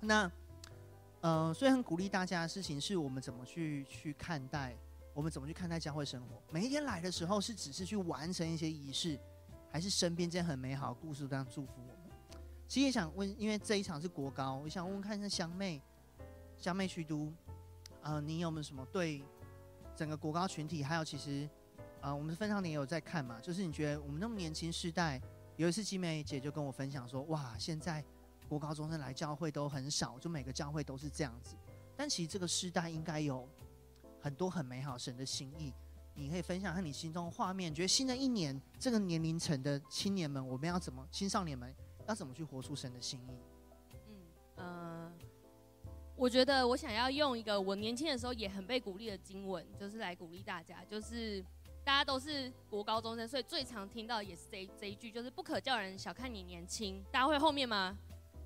[0.00, 0.30] 那。
[1.22, 4.74] 呃，所以很鼓励大家的事情是我们怎么去去看待，
[5.14, 6.42] 我们怎么去看待教会生活。
[6.50, 9.18] 每一天来的时候是只是去完成一些仪式，
[9.70, 12.38] 还是身边这些很美好的故事这样祝福我们？
[12.68, 15.80] 其实也想问，因为这一场是国高，我想问问看一下香妹，
[16.56, 17.32] 香妹徐都，
[18.02, 19.22] 呃，你有没有什么对
[19.96, 21.48] 整个国高群体，还有其实，
[22.00, 23.40] 呃，我们分上年有在看嘛？
[23.40, 25.20] 就是你觉得我们那么年轻世代，
[25.56, 28.04] 有一次集美姐就跟我分享说，哇，现在。
[28.48, 31.54] 国高中生来教会都很少，就每个教会都是这样子。
[31.96, 33.48] 但其实这个时代应该有
[34.20, 35.72] 很多很美好神的心意，
[36.14, 37.74] 你可以分享下你心中的画面。
[37.74, 41.06] 觉得新的一年这个年龄层的青年们，我们要怎么？
[41.10, 41.74] 青少年们
[42.06, 43.32] 要怎么去活出神的心意？
[44.08, 44.14] 嗯
[44.56, 45.12] 呃，
[46.16, 50.84] 我觉得我想要用一个我年轻的时候也很被鼓励的经文，就是来鼓励大家。
[50.84, 51.42] 就是
[51.82, 57.02] 大家都是国高中生，所以最常听到也是这这一句，就是不可叫人小看你年轻。
[57.10, 57.96] 大家会后面吗？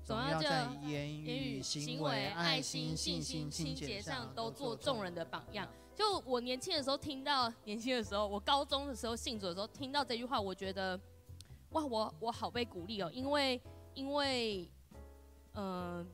[0.05, 5.67] 总要在言语、行为、爱心、信心、清洁上都做众人的榜样。
[5.95, 10.99] 就我年轻的时候听到，年轻的时候，我高中的时候信主的时候听到这句话，我觉得，
[11.71, 13.59] 哇，我我好被鼓励哦，因为
[13.95, 14.69] 因为，
[15.53, 16.07] 嗯、呃，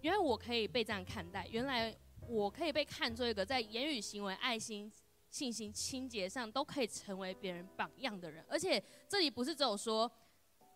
[0.00, 4.90] 原来我可以被这样看待，原来我可以被看作一个在言语、行为、爱心、
[5.30, 10.10] 信心、清洁上都可以成为别人榜样的人，而且这里不是只有说。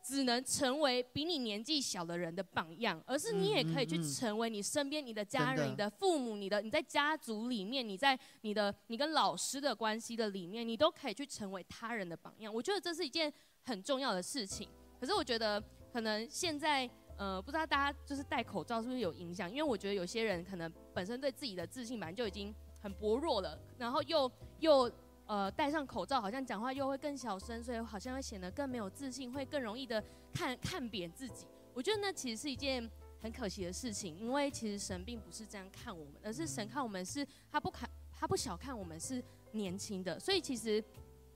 [0.03, 12.53] 只能成为比你年纪小的人的榜样，而是你也可以去成为你身边、你的家人、你的父母、你的你在家族里面、你在你的你跟老师的关系的里面，你都可以去成为他人的榜样。
[12.53, 13.33] 我觉得这是一件
[13.63, 14.69] 很重要的事情。
[14.99, 19.51] 可是我觉得可能现在呃，不知道大家就是戴口罩是不是有影响？
[19.51, 24.91] 因为我觉得有些人可能本身对自己的自信本来就已经很薄弱了，然后又又。
[25.31, 30.03] 呃，戴上口罩好像讲话又会更小声，所以好像会显得更没有自信，会更容易的
[30.35, 31.47] 看看扁自己。
[31.73, 32.91] 我觉得那其实是一件
[33.23, 40.19] 很可惜的事情，因为其实神并不是这样看我们，而是神看我们是他不看他不小看我们是年轻的。
[40.19, 40.83] 所以其实，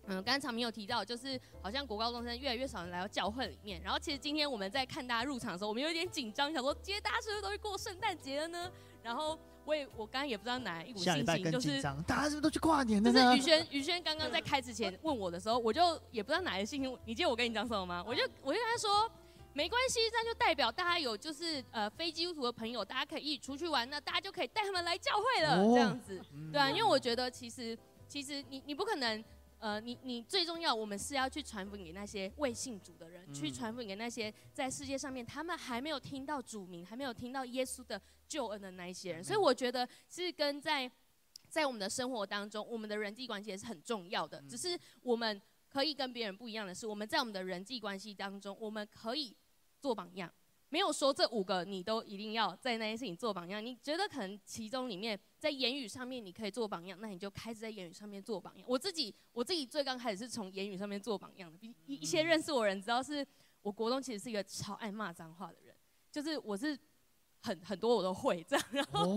[0.06, 3.80] 嗯，刚才没有提到，就是好像国高中生越来越少人来到教会里面。
[3.80, 8.72] 然后其实今天我们在看大家入场的时候，我们有点紧张，想说今天大家是不是都会过圣诞节了呢？
[9.04, 9.38] 然后。
[9.64, 13.12] 我也我刚刚也不知道哪一股心情，就是大家是不是都去跨年了？
[13.12, 16.98] 就是宇轩宇轩刚刚在开始前问我的时候，我就也不知道哪一个心情。
[17.04, 18.04] 你记得我跟你讲什么吗？
[18.06, 19.10] 我就我就跟他说，
[19.52, 26.20] 没关系，这样就代表大家有就是呃非基督徒的朋友，大家可以一起出去玩，那大家就可以带他们来教会了，这样子，
[26.52, 29.24] 对啊，因为我觉得其实其实你你不可能。
[29.64, 37.98] 呃，你你最重要，我们是要去传福音给那些未信主的人，嗯、去传福音给那些在世界上面他们还没有听到主名，还没有听到耶稣的
[38.28, 39.22] 救恩的那一些人。
[39.22, 40.90] 嗯、所以我觉得是跟在
[41.48, 44.38] 在我们的生活当中，我们的人际关系也是很重要的。
[44.42, 49.34] 嗯、只是我们可以跟别人不一样的是，我们在我们的人际关系当中，我们可以
[49.80, 50.30] 做榜样。
[50.74, 53.64] 没有说这五个你都一定要在那件事情做榜样。
[53.64, 58.66] 你觉得可能其中里面在言语上面你可以做榜样，那你就开始在言语上面做榜样。
[58.68, 61.56] 我自己我自己最刚开始是从言语上面做榜样的。
[61.86, 63.24] 一一些认识我人知道，是
[63.62, 65.72] 我国中其实是一个超爱骂脏话的人，
[66.10, 66.76] 就是我是
[67.38, 68.66] 很很多我都会这样。
[68.72, 69.14] 然后，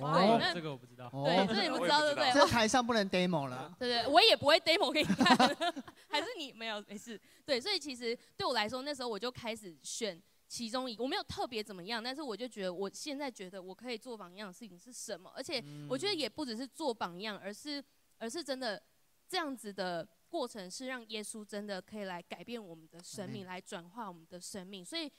[0.00, 1.10] 哦， 这个我不知道。
[1.10, 2.30] 对，这你不知道对不对？
[2.32, 3.74] 这台上不能 demo 了。
[3.80, 5.36] 对对，我也不会 demo 给你看，
[6.06, 7.20] 还是你没有没事。
[7.44, 10.22] 对，所以其实对我来说，那时候我就开始选。
[10.48, 15.30] 其中一个我没有特别怎么样，但是我就觉得我现在觉得我可以做榜样的事情是什么？
[15.36, 17.84] 而且我觉得也不只是做榜样，而是
[18.16, 18.82] 而是真的
[19.28, 24.82] 这样子的过程是让耶稣真的可以来改变我们的生命，来转化我们的生命。
[24.82, 25.12] 所以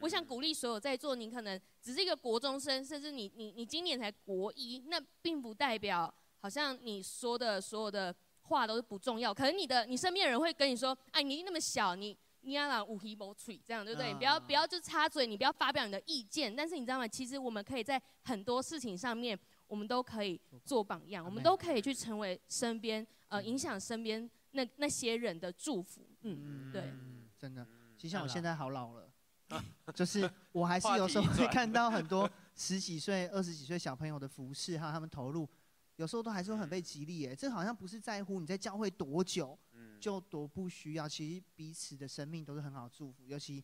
[0.00, 9.32] 我想鼓励所有在座，你可能只是一个国中生，甚至你你你今年才国一，那并不代表好像你说的所有的话都是不重要。
[9.32, 12.14] 可能你的你身边的人会跟你说，哎，你那么小，你。
[12.46, 14.12] 你要让无皮无嘴，这样对不对？
[14.12, 16.54] 你不要不要就插嘴，你不要发表你的意见。
[16.54, 17.06] 但是你知道吗？
[17.06, 19.36] 其实我们可以在很多事情上面，
[19.66, 26.06] 我们都可以做榜样，我们都可以去成为身边呃影响身边那那些人的祝福。
[26.20, 26.94] 嗯，对，
[27.36, 27.66] 真的，
[27.98, 29.10] 其实像我现在好老了，
[29.92, 35.48] 就是我还是有时候会看到很多十几岁、二十几岁小朋友的服饰，还有他们投入，
[35.96, 37.26] 有时候都还是会很被激励。
[37.26, 39.58] 哎，这好像不是在乎你在教会多久，
[40.00, 41.08] 就多不需要。
[41.08, 43.62] 其实彼此的生命都是很好祝福，尤其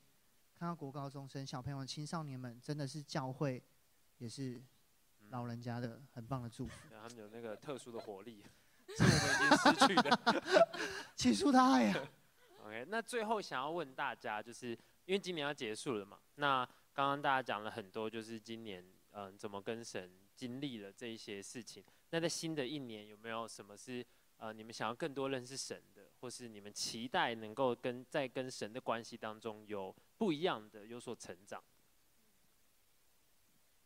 [0.55, 3.62] 看到国高中生、小朋友、青少年们，真的是教会，
[4.18, 4.62] 也是
[5.30, 6.74] 老人家的很棒的祝福。
[6.91, 8.45] 他们有那个特殊的活力，
[8.97, 10.72] 是我们已经失去的。
[11.16, 12.09] 起诉他呀。
[12.64, 14.70] OK，那最后想要问大家，就是
[15.05, 21.83] 因为今年要结束了嘛，那刚刚大家讲了很多，就是今年嗯、呃、怎么跟神经历了这一些事情。
[22.11, 24.05] 那在新的一年有没有什么是
[24.43, 31.62] 呃你们想要更多认识神的，或是你们期待能够跟在跟神的关系当中有不一样的、有所成长？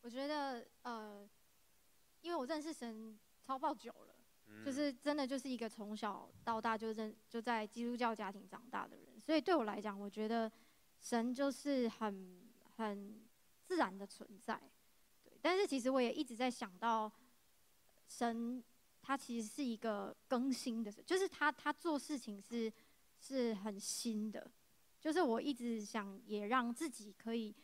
[0.01, 1.29] 我觉得呃，
[2.23, 4.15] 因为我认识神超爆久了。
[4.65, 10.51] 就是真的就是一个从小到大就认就在基督教家庭长大的人，所以对我来讲，我觉得
[11.01, 13.27] 神就是很很
[13.65, 14.59] 自然的存在。
[15.25, 17.11] 对，但是其实我也一直在想到，
[18.07, 18.63] 神
[19.07, 22.73] 他其实是一个更新的神，就是他他做事情是
[23.21, 24.51] 是很新的，
[25.01, 27.55] 就是我一直想也让自己可以。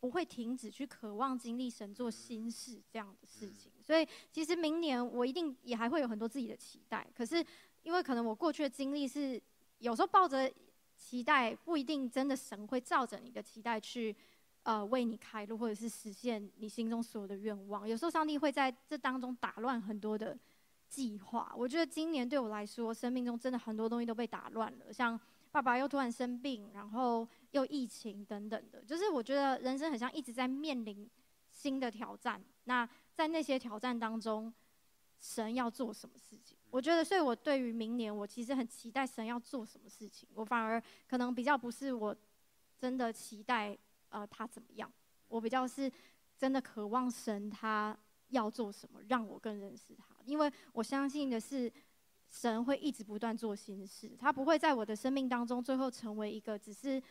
[0.00, 7.06] 不会停止去渴望经历神做新事这样的事情，所以其实明年我一定也还会有很多自己的期待。
[7.14, 7.44] 可是
[7.82, 9.38] 因为可能我过去的经历是
[9.76, 10.50] 有时候抱着
[10.96, 14.16] 期待，不一定真的神会照着你的期待去
[14.62, 17.86] 呃为你开路，或者是实现你心中所有的愿望。
[17.86, 20.34] 有时候上帝会在这当中打乱很多的
[20.90, 21.54] 计划。
[21.56, 25.18] 我觉得今年对我来说，生命中真的很多东西都被打乱了，像。
[25.52, 31.10] 爸爸又突然生病，然后又疫情等等的，就是我觉得人生很像一直在面临
[31.50, 32.40] 新的挑战。
[32.66, 34.54] 那在那些挑战当中，
[35.18, 36.56] 神要做什么事情？
[36.70, 40.28] 我觉得，所以我对于明年，我其实很期待神要做什么事情。
[40.34, 42.14] 我反而可能比较不是我
[42.78, 43.76] 真的期待
[44.10, 44.88] 呃他怎么样，
[45.26, 45.90] 我比较是
[46.38, 50.09] 真的渴望神他要做什么，让我更认识他。
[50.24, 51.72] 因为我相信的是。
[52.32, 57.02] 神会一直不断做新事，他不会在我的生命当中最后成为一个只是，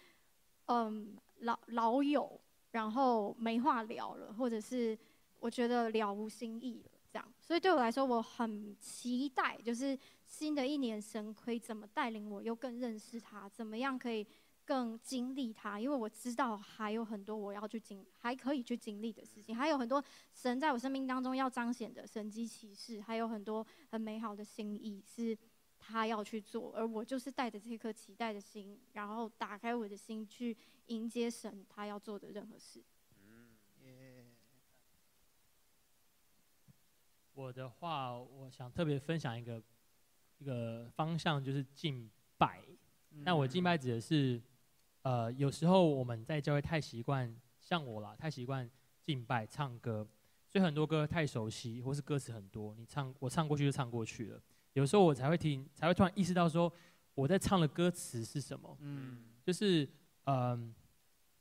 [0.67, 2.39] 嗯，老老友，
[2.71, 4.97] 然后没话聊了，或者是
[5.41, 7.33] 我觉得了无新意了这样。
[7.41, 14.25] 所以对我来说，我很期待，就是新的一年神可以怎么带领我，又更认识他，怎么样可以。
[14.69, 25.35] 更经历他，因为我知道还有很多我要去经，还可以去经历的事情，还有很多神在我生命当中要彰显的神迹奇事，还有很多很美好的心意是
[25.79, 30.55] 他要去做，而我就是带着这颗期待的心，然后打开我的心去
[30.85, 32.83] 迎接神他要做的任何事。
[33.83, 34.27] 嗯，
[37.33, 39.59] 我的话，我想特别分享一个
[40.37, 42.07] 一个方向，就是敬
[42.37, 42.61] 拜。
[43.23, 44.39] 那我敬拜指的是。
[45.01, 48.69] 呃，有时候我们在教会太习惯，像我啦，太习惯
[49.01, 50.05] 敬拜唱歌，
[50.47, 54.41] 所以很多歌太熟悉，或是歌词很多，你唱我唱过去就唱过去了。
[54.73, 56.71] 有时候我才会听，才会突然意识到说
[57.15, 58.77] 我在唱的歌词是什么。
[58.81, 59.83] 嗯，就是
[60.25, 60.73] 嗯、呃，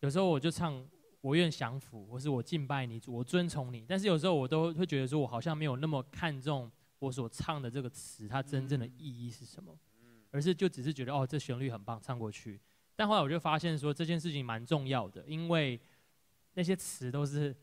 [0.01, 0.87] 有时候我就唱
[1.21, 3.85] 我愿降服，或是我敬拜你，我尊崇你。
[3.89, 9.77] 但是有时候我都会觉得说我好像没有那么看重我所唱的这个词，它真正的意义是什么，
[10.31, 12.61] 而是就只是觉得哦，这旋律很棒，唱过去。
[12.99, 15.79] 但后来我就发现说这件事情蛮重要的，因为
[16.55, 17.55] 那些词都是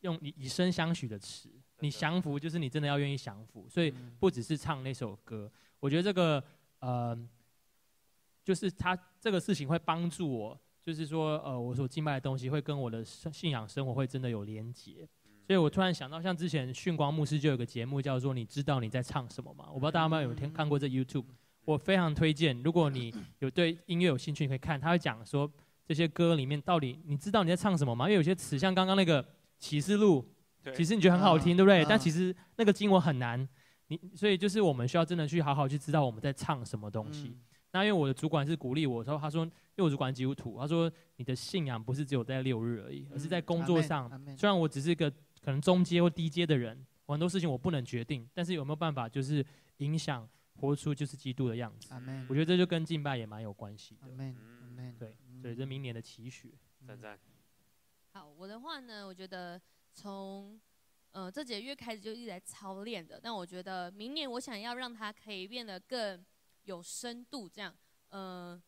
[0.00, 1.48] 用以以身相许的词，
[1.78, 5.50] 你降服就是你真的要愿意降服，所以不只是唱那首歌。
[5.80, 6.44] 我觉得这个
[6.80, 7.18] 呃，
[8.44, 15.08] 就是他这个事情会帮助我，就是说呃，我所敬拜的东西会跟我的信仰生活会真的有连结。
[15.46, 21.24] 所以我突然想到，像之前训光牧师就有个节目叫做“你知道你在唱什么吗？”我不知道大家有没有听看过这 YouTube。
[21.68, 24.80] 我非常推荐，如果你有对音乐有兴趣，你可以看。
[24.80, 25.50] 他会讲说
[25.84, 28.06] 这些歌里面到底你知道你在唱什么吗？
[28.06, 29.22] 因为有些词像刚刚那个
[29.58, 30.26] 启示录，
[30.74, 31.84] 其实你觉得很好听，对不对？
[31.84, 33.46] 但其实那个经文很难。
[33.88, 37.36] 你所以就是我们需要真的去好好去知道我们在唱什么东西。
[37.72, 44.10] 那因为我的主管是鼓励我说，他说因为我主管基督徒，他说你的信仰不是只有在六日而已，而是在工作上。
[44.38, 45.10] 虽然我只是一个
[45.44, 49.44] 可能中阶或低阶的人，很多事情我不能决定，但是有没有办法就是
[49.78, 50.26] 影响？
[50.60, 51.88] 活出就是基督的样子。
[52.28, 54.06] 我觉得这就跟敬拜也蛮有关系的。
[54.98, 56.54] 对，所以这明年的期许。
[56.86, 57.18] 赞赞。
[58.12, 59.60] 好，我的话呢，我觉得
[59.92, 60.60] 从
[61.12, 63.20] 呃这几个月开始就一直在操练的。
[63.22, 66.24] 但我觉得明年我想要让它可以变得更
[66.64, 67.74] 有深度，这样。
[68.10, 68.62] 嗯、呃，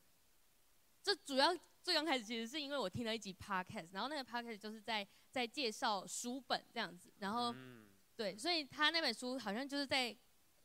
[1.02, 7.54] 这主要最刚开始其实是因为我听了一集 podcast，然后那个 podcast 就是在在介绍书本这样子，然后。
[8.16, 10.14] 对，所以他那本书好像就是在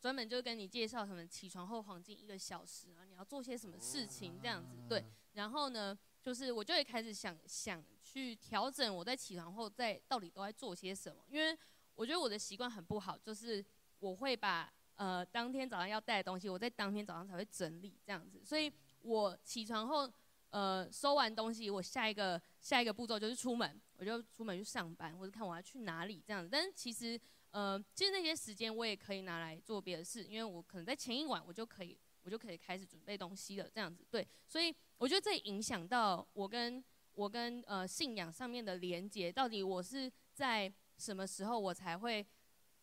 [0.05, 5.03] 专门就跟你介绍什么起床后黄金一个小时啊，你要做些什么事情这样子，对。
[5.33, 11.57] 然后呢，就是我就会开始想想去调整我在起床后在到底都在做些什么，因为
[11.95, 13.65] 我觉得我的习惯很不好，就是
[13.97, 20.07] 我会把呃当天早上要带的东西，我在当天早上才会整理这样子，所以我起床后。
[20.51, 26.47] 呃，收完东西，我下一个下一个步骤就是出门，我就出门去上班，或者看我要去哪里这样子。
[26.49, 27.19] 但是其实，
[27.55, 34.05] 呃，其实那些时间我也可以拿来做别的事，因为我可能在前一晚我就可以，我就可以开始准备东西了，这样子。
[34.11, 36.83] 对，所以我觉得这影响到我跟
[37.13, 42.27] 我跟呃信仰上面的连接，到底我是在什么时候我才会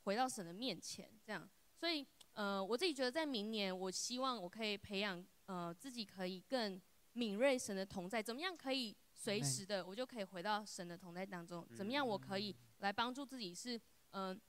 [0.04, 1.46] 回到神的面前这样。
[1.76, 6.80] 所以，呃，我自己觉得在明年，我希望我可以培养呃自己可以更。
[7.14, 11.68] 敏锐神的同在，怎么样可以随时的，我就可以回到神的同在当中？
[11.76, 13.54] 怎么样我可以来帮助自己？
[13.54, 13.76] 是
[14.12, 14.40] 嗯、呃，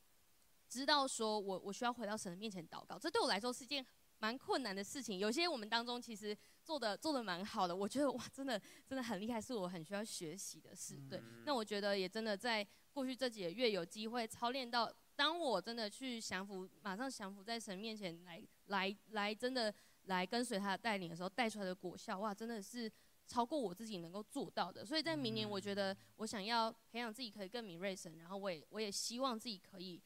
[0.73, 3.85] 知道说我我需要回到神的面前祷告，这对我来说是件
[4.17, 5.19] 蛮困难的事情。
[5.19, 10.99] 有些我们当中其实做的做的蛮好的，我觉得哇，真的真的很厉害，是我很需要学习的事。
[11.07, 19.73] 对，那我觉得也真的在过去这几个月有机会操练到，当我真的去降服，马上降服在神面前来来来，真的。
[20.07, 22.91] 来跟随他的带领的时候，带出来的果效，哇，真的是
[23.25, 24.85] 超过我自己能够做到的。
[24.85, 30.03] 所以在明年，我觉得我想要培养自己可以更敏锐神，然后我也我也希望自己可以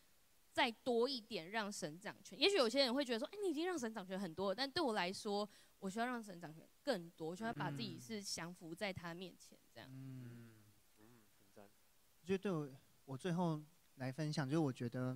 [0.58, 2.40] 再多一点让神掌权。
[2.40, 5.48] 也许有些人会觉得说，哎，你已经让神掌权很多了，但对我来说，
[5.78, 9.88] 我需要让神掌权更多，我需要把自己是降服在他面前这样。
[9.88, 10.64] 嗯
[10.98, 11.70] 嗯，很赞。
[12.22, 12.68] 我觉得对我，
[13.06, 13.62] 我最后
[13.98, 15.16] 来分享，就是我觉得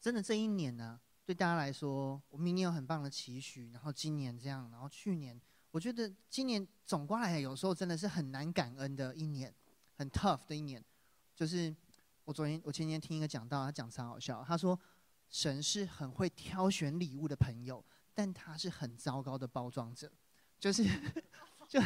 [0.00, 1.00] 真的这一年呢、啊。
[1.24, 5.40] 对大家来说，我明年有很棒的期许，然后今年这样，然后去年，
[5.72, 9.52] 我觉得今年总过来，有时候真的是很难感恩的一年，
[9.96, 10.80] 很 tough 的一年。
[11.34, 11.74] 就是
[12.26, 14.78] 我昨天，我前天听一个讲道，他讲超好笑，他说
[15.30, 20.12] 神是很会挑选礼物的朋友，但他是很糟糕的包装者，
[20.58, 20.84] 就是
[21.68, 21.80] 就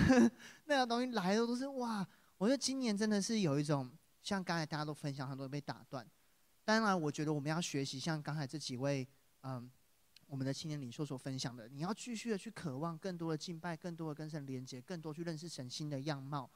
[0.64, 2.04] 那个东西来的都是哇，
[2.38, 3.90] 我觉得今年真的是有一种
[4.22, 6.04] 像刚才大家都分享，很多被打断。
[6.64, 9.06] 当然，我觉得我们要学习像刚才这几位。
[9.42, 9.70] 嗯，
[10.26, 16.50] 我们的青年领袖所分享的，你要继续的去渴望更多的敬拜，更多的跟神连接，更多去认识神新的样貌。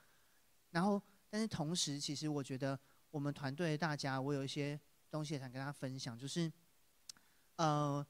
[0.71, 2.79] 然后，但是同时，其实我觉得
[3.15, 6.53] 我们团队大家，我有一些东西也想跟大家分享，就是，
[7.55, 8.05] 呃，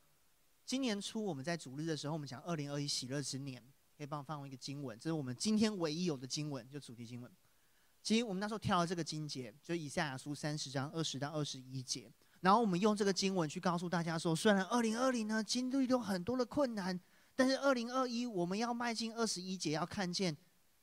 [0.65, 3.63] 今年初我们在主日的时候，我们讲二零二一喜乐之年，
[3.99, 7.31] 可以帮我放一个经文，这是我们今天唯一有的经文，就主题经文。
[8.03, 12.11] 其实我们那时候挑了这个经节，就以赛亚书三十章二十到二十一节。
[12.41, 16.99] 然后我们用这个经文去告诉大家说，虽然二零二零呢经历了很多的困难，
[17.37, 20.35] 但是二零二一我们要迈进二十一节，要看见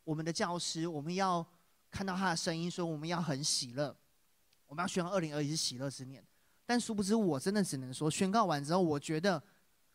[0.04, 1.44] 我们的教师，我们要
[1.90, 3.98] 看到他的声音，说我们要很喜乐，
[4.72, 6.26] 我们要宣告二零二一是喜乐之年。
[6.66, 9.44] 但殊不知，我真的只能说，宣告完之后，我觉得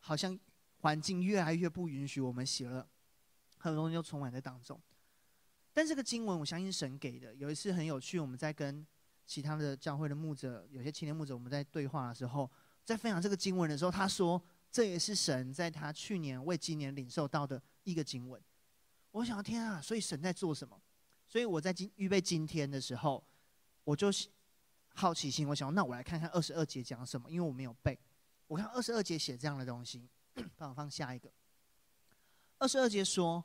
[0.00, 0.38] 好像
[0.80, 2.86] 环境越来越不允许我们喜乐，
[3.56, 4.78] 很多东西就充满在当中。
[5.72, 7.34] 但这个经文，我相信神给的。
[7.36, 8.86] 有一次很有趣，我们在跟。
[9.28, 12.48] 其他的教会的牧者，有些青年牧者，我们在对话的时候，
[12.84, 18.40] 在分享这个经文的时候，他说，这也是神在他去年为今年领受到的一个经文。
[19.10, 20.80] 我想，天啊，所以神在做什么？
[21.26, 23.20] 所以我在今预备今天的时候，
[23.82, 24.12] 我就
[24.96, 27.98] 好奇心，我想，那我来看看二十二节讲什么，因为我没有背。
[28.46, 30.08] 我看二十二节写这样的东西，
[30.56, 31.30] 帮我放下一个。
[32.58, 33.44] 二十二节说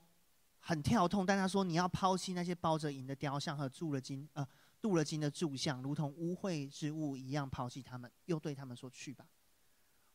[0.60, 4.48] 很跳痛，但他说你要抛弃那些包着银的雕像和铸了金，呃。
[4.82, 9.24] 镀了金的柱像，如同污秽之物一样抛弃他们，又对他们说：“去吧。”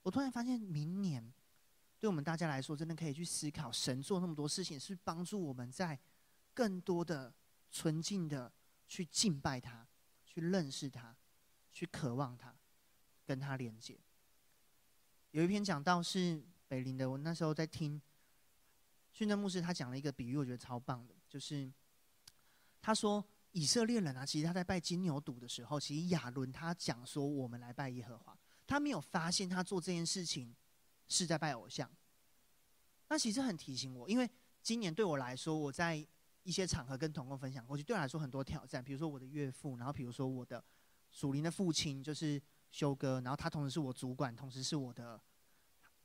[0.03, 1.33] 我突然发现，明年
[2.01, 5.97] 对我们大家来说，真的可以去思考，神做那么多事情，是帮助我们在
[6.53, 7.33] 更多的
[7.71, 8.53] 纯净的
[8.89, 9.87] 去敬拜他，
[10.25, 11.17] 去认识他，
[11.77, 12.55] 去渴望他，
[13.27, 13.99] 跟他连接。
[15.33, 18.01] 有一篇讲道是北林的，我那时候在听
[19.13, 21.71] 训政牧师，他讲了一个比喻，我觉得超棒的，就是
[22.81, 23.23] 他说。
[23.53, 30.55] 以色列人啊，其实他在拜金牛犊的时候，其实亚伦他讲说：“我们来拜耶和华。”他没有发现他做这件事情
[31.09, 31.91] 是在拜偶像。
[33.09, 34.29] 那其实很提醒我，因为
[34.63, 36.07] 今年对我来说，我在
[36.43, 38.85] 一些场合跟同工分享过去，对我来说很多挑战。
[38.85, 40.63] 比如说我的岳父，然后比如说我的
[41.17, 42.39] 属灵的父亲，就是
[42.71, 45.19] 修哥，然后他同时是我主管，同时是我的，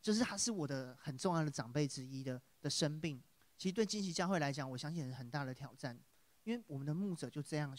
[0.01, 0.97] 就是他是我的。
[1.01, 2.69] 很重要的长辈之一的的。
[2.69, 3.21] 生病。
[3.57, 5.53] 其实对金禧教会来讲，我相信是很大的。
[5.53, 5.99] 挑战。
[6.45, 6.93] 因为我们的。
[6.93, 7.75] 牧者就这样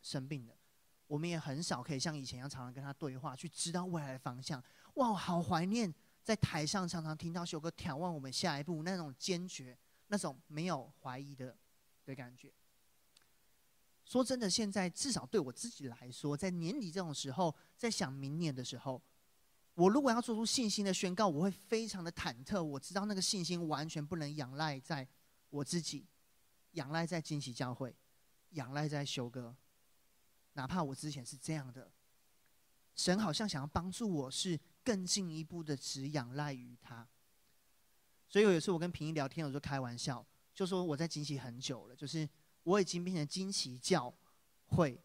[0.00, 0.58] 生病了，
[1.06, 4.60] 我们也很少可以像以前一样常常跟他对话，去知道未来的方向。
[4.94, 9.78] 哇，我好怀念在台上常常听到修哥眺望我们下一步那种坚决、
[10.08, 11.56] 那种没有怀疑的。
[12.04, 12.52] 的感觉。
[14.04, 19.00] 说真的，现在至少对我自己来说，在年底这种时候，在想明年的时候，
[19.74, 22.62] 我如果要做出信心的宣告，我会非常的忐忑。
[22.62, 25.06] 我知道那个信心完全不能仰赖在
[25.50, 26.04] 我自己，
[26.72, 27.94] 仰赖在惊喜教会，
[28.50, 29.56] 仰赖在修哥，
[30.54, 31.90] 哪怕我之前是这样的，
[32.96, 37.08] 神好像想要帮助我，是更进一步的只仰赖于他。
[38.28, 42.28] 所以有一次我跟平一聊天，我就开玩笑，就说我在惊喜很久了，就是。
[42.64, 44.12] 我已经变成惊奇教
[44.66, 45.00] 会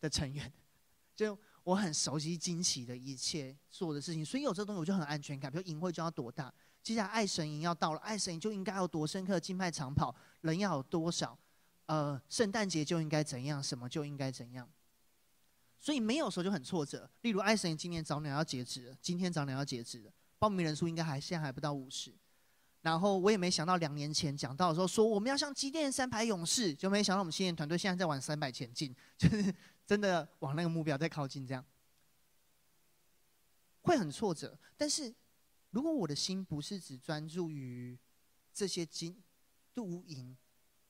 [0.00, 0.52] 的成员，
[1.16, 5.50] 就我很熟悉惊奇的一切做的事情，所以有这东西我就很安全感。
[5.50, 11.38] 比如营会就要多大，接下来爱神营要到了，爱神营就应该有多深刻的敬拜长跑，人要有多少，
[11.86, 14.68] 呃，圣诞节就应该怎样，什么就应该怎样。
[15.78, 17.08] 所以没有时候就很挫折。
[17.22, 22.14] 例如爱神营今年早鸟要截止了，今天早鸟要截止了，报名人数应该还现在还不到五十。
[22.82, 29.54] 然后我也没想到，两年前讲到的时候说我们要像机电三排勇士，就没想到我们新人团队现在在往三百前进， 就是
[29.86, 31.62] 真的往那个目标在靠近，这样
[33.82, 34.58] 会很挫折。
[34.76, 35.14] 但是
[35.70, 37.98] 如果我的心不是只专注于
[38.52, 39.22] 这些金、
[39.74, 40.36] 镀银、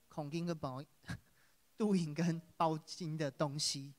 [0.08, 0.82] 孔金跟宝、
[1.76, 3.92] 镀银跟包金的东西，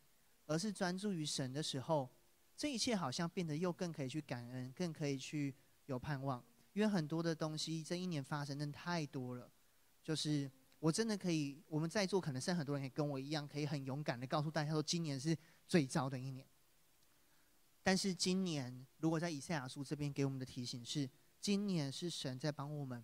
[0.45, 2.09] 而是专注于神的时候，
[2.55, 5.53] 这一切好像变得又更可以去感恩，更可以去
[5.87, 6.41] 有盼望。
[6.73, 9.51] 因为很多的东西这一年发生的太多了，
[10.01, 10.49] 就是
[10.79, 16.47] 我真的可以，我们在座可能是很多人也跟我一样，可以很勇敢的告诉大家说，今年是最糟的一年。
[17.83, 21.09] 但是今年，如果在以赛亚书这边给我们的提醒是，
[21.39, 23.03] 今年是神在帮我们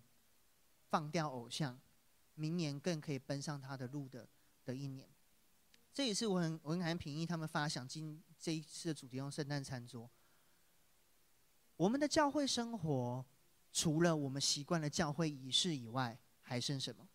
[0.88, 1.78] 放掉偶像，
[2.34, 4.26] 明年更可以奔上他的路的
[4.64, 5.08] 的一年。
[5.92, 10.08] 这也是我很我很感恩平易他们发想今这一次的主题用圣诞餐桌，
[11.76, 13.26] 我们的教会生活。
[13.78, 17.08] 除了我们习惯的教会仪式以外，还剩什么？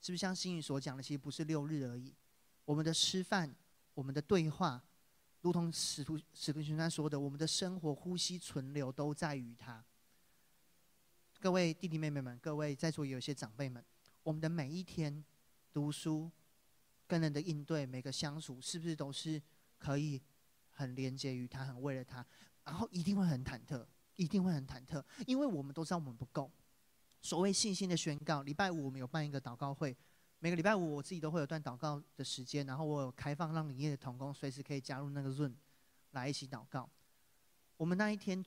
[0.00, 2.12] 是不是像新宇所讲的，其实不是六日而已？
[2.64, 3.54] 我们的吃饭，
[3.94, 4.82] 我们的对话，
[5.42, 9.84] 如同使徒使徒行传说的，我们的生活、呼吸、存留都在于他。
[11.38, 13.84] 各位弟弟妹妹们，各位在座有些长辈们，
[14.24, 15.24] 我们的每一天
[15.72, 16.28] 读书、
[17.06, 19.40] 跟人的应对、每个相处，是不是都是
[19.78, 20.20] 可以
[20.70, 22.26] 很连接于他，很为了他，
[22.64, 23.86] 然后一定会很忐忑。
[24.16, 26.50] 一定会很忐忑，因为我们都知道我们不够。
[27.20, 29.96] 所谓信心的宣告，礼拜五我们有办一个祷告会，
[30.40, 35.54] 每个礼拜五我自己都会有段祷告的时间，然后我有开放让里面的同工随时可以加入那个 Zoom
[36.10, 36.88] 来一起祷告。
[37.76, 38.44] 我们那一天，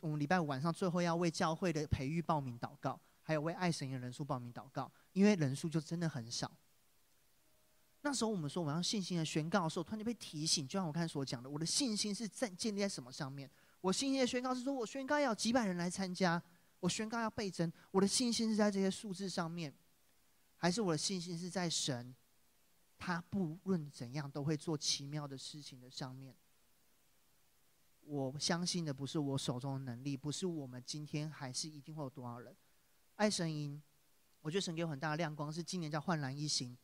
[0.00, 6.50] 我们礼拜五晚上最后要为教会的培育报名祷告，还有为爱神的人数报名祷告，因为人数就真的很少。
[8.02, 13.48] 那时候我们说我要信心的宣告的时候，突然就被提醒，就像我刚才所讲的，我的信心是在建立在什么上面？
[13.80, 16.42] 我信心的宣告是说，我宣告要几百人来参加，
[16.80, 17.72] 我宣告要倍增。
[17.90, 19.72] 我的信心是在这些数字上面，
[20.56, 22.14] 还是我的信心是在神，
[22.98, 26.34] 他不论怎样都会做奇妙的事情的上面？
[28.00, 32.56] 我相信的不是我手中的能力，不是我们今天还是一定会有多少人。
[33.16, 33.80] 爱神营，
[34.40, 36.76] 我觉得神给我很大的亮光，是今年叫焕然一新。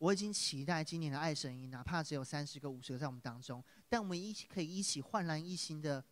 [0.00, 6.02] 我已经期待今年的爱神营，哪怕只有三十个、五十个在我们当中，但我们一起可以一起焕然一新的，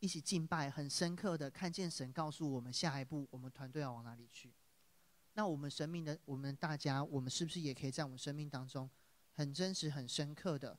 [0.00, 4.52] 一起敬拜，很深刻的看见神告诉我们下一步我们团队要往哪里去。
[5.34, 8.90] 那我们生命的我们大家，我们是不是也可以在我们生命当中，
[9.34, 10.76] 很真实、很深刻的，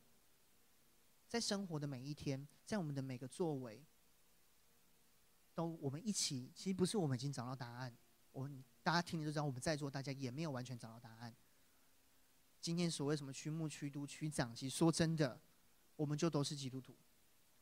[1.30, 3.82] 在生活的每一天，在我们的每个作为，
[5.54, 7.96] 都我们一起，其实不是我们已经找到答案，
[8.34, 11.34] 我们大家听了就知道，我们在座大家也没有完全找到答案。
[12.66, 15.39] 今天所谓什么区牧、区督、区长，其实说真的，
[15.95, 16.97] 我们就都是基督徒，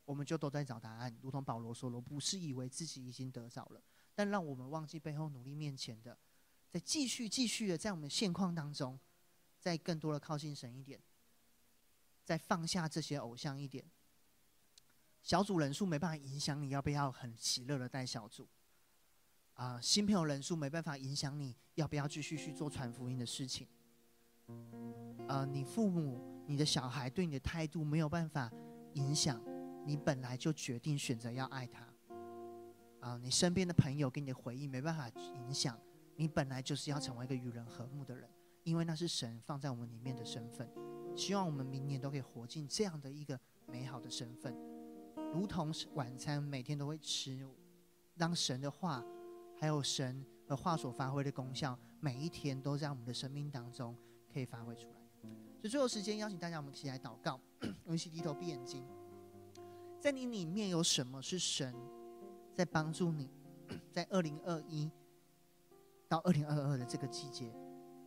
[0.05, 1.13] 我们就都在找答案。
[1.21, 3.83] 如同保罗说了，不是以为自己已经得着了，
[4.15, 6.17] 但让我们忘记背后努力面前的，
[6.69, 8.97] 再继续继续的在我们现况当中，
[9.59, 11.01] 再更多的靠近神一点，
[12.23, 13.85] 再放下这些偶像一点。
[15.21, 18.47] 小组人数没办法影响你要不要很喜乐的带小组，
[19.55, 23.67] 啊，新朋友人数没办法影响你要不要继续去做传福音的事情。
[25.27, 28.51] 呃，你父母、你的小孩对你的态度没有办法
[28.93, 29.41] 影响
[29.85, 31.87] 你本来就决定选择要爱他。
[32.99, 35.77] 啊，你身边的朋友给你的回应没办法影响
[36.15, 38.29] 你本来就是要成为一个与人和睦的人，
[38.63, 40.69] 因为那是神放在我们里面的身份。
[41.15, 44.55] 希望我们明年都可以活进这样的一个美好的身份，
[45.33, 47.45] 如同晚餐每天都会吃，
[48.15, 49.03] 让神的话
[49.59, 53.95] 还有神和话所发挥的功效，每一天都在我们的生命当中。
[54.33, 54.95] 可以发挥出来。
[55.61, 57.39] 所以最后时间邀请大家，我们一起来祷告。
[57.85, 58.85] 我们一起低头闭眼睛，
[60.01, 61.73] 在你里面有什么是神
[62.53, 63.29] 在帮助你，
[63.89, 64.91] 在二零二一
[66.09, 67.55] 到二零二二的这个季节，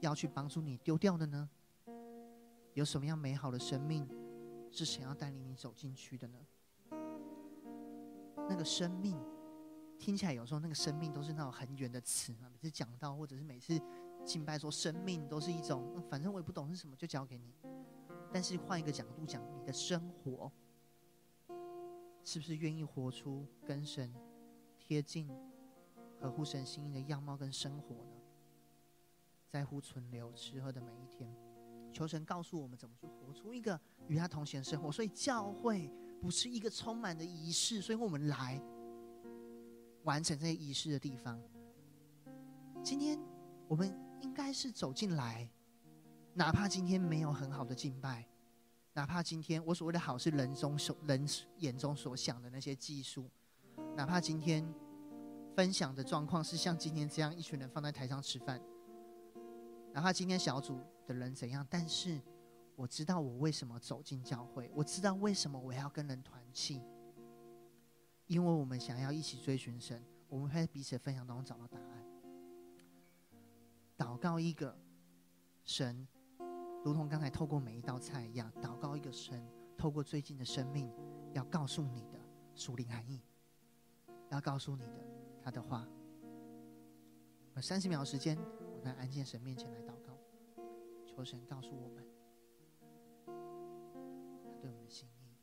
[0.01, 1.49] 要去帮助你丢掉的呢？
[2.75, 4.07] 有什么样美好的生命
[4.71, 6.39] 是想要带领你走进去的呢？
[8.49, 9.19] 那个生命
[9.99, 13.81] 听起来有时候那个生命都是那种很远的词嘛，每次讲到或者是每次
[14.27, 17.55] 敬拜说生命都是一种，反正我也不懂是什么，就交给你。
[18.33, 20.51] 但是换一个角度讲，你的生活
[22.25, 24.13] 是不是愿意活出跟神
[24.77, 25.31] 贴近、
[26.21, 28.11] 合乎神心意的样貌跟生活呢？
[29.49, 31.33] 在乎存留、吃喝的每一天，
[31.93, 34.91] 求神告诉我们怎么去活出一个与他同行的生活。
[34.91, 35.89] 所以教会
[36.21, 38.61] 不是一个充满的仪式，所以我们来
[40.03, 41.41] 完成这些仪式的地方。
[42.83, 43.19] 今天
[43.67, 45.49] 我们应该是走进来，
[46.35, 48.27] 哪怕今天没有很好的敬拜，
[48.93, 51.27] 哪怕今天我所谓的好是人中所人
[51.59, 53.29] 眼中所想的那些技术，
[53.95, 54.67] 哪怕今天
[55.55, 58.61] 分享的状况是像今天这样一群人放在台上吃饭。
[59.93, 62.21] 哪怕今天小组的人怎样，但是
[62.75, 66.83] 我知道我为什么走进教会，我知道为什么我要跟人团契，
[68.27, 72.06] 因为我们想要一起追寻神，我们会在彼此分享当中找到答案。
[74.17, 74.75] 祷告一个
[75.63, 76.09] 神，
[76.83, 79.47] 如同刚才透过每一道菜一样，祷告一个神，
[79.77, 80.91] 透过最近的生命，
[81.35, 82.19] 要告诉你的
[82.55, 83.21] 属灵含义，
[84.31, 85.05] 要告诉你的
[85.43, 85.87] 他的话。
[87.57, 88.39] 有三十秒时间。
[88.75, 90.17] 我在安静神面前来祷告，
[91.07, 92.03] 求神告诉我们
[93.27, 93.33] 他
[94.63, 95.37] 对我们的心意。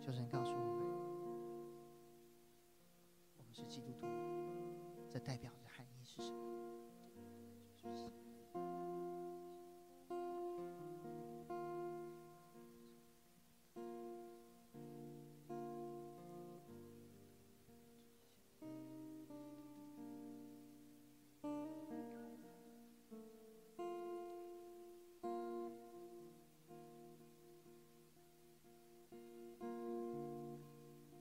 [0.00, 0.84] 求神告诉我们，
[3.38, 4.06] 我们是基督徒，
[5.08, 6.65] 这代表的含义是什么？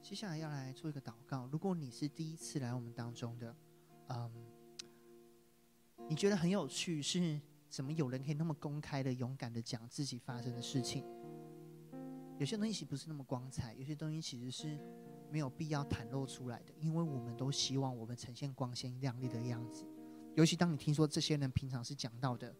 [0.02, 1.50] 接下来要来做一个祷告。
[1.52, 3.54] 如果你是第一次来我们当中的，
[4.08, 4.32] 嗯，
[6.08, 7.40] 你觉得很有趣，是
[7.70, 11.04] 怎么有人可以那么公开的、勇敢的讲自己发生的事情？
[12.38, 14.80] 有些东西其实不是那么光彩，有些东西其实是
[15.32, 19.86] 没有必要袒露出来的，因为我们都希望我们呈现光鲜亮丽的样子。
[20.36, 22.56] 尤其当你听说这些人平常是讲到的，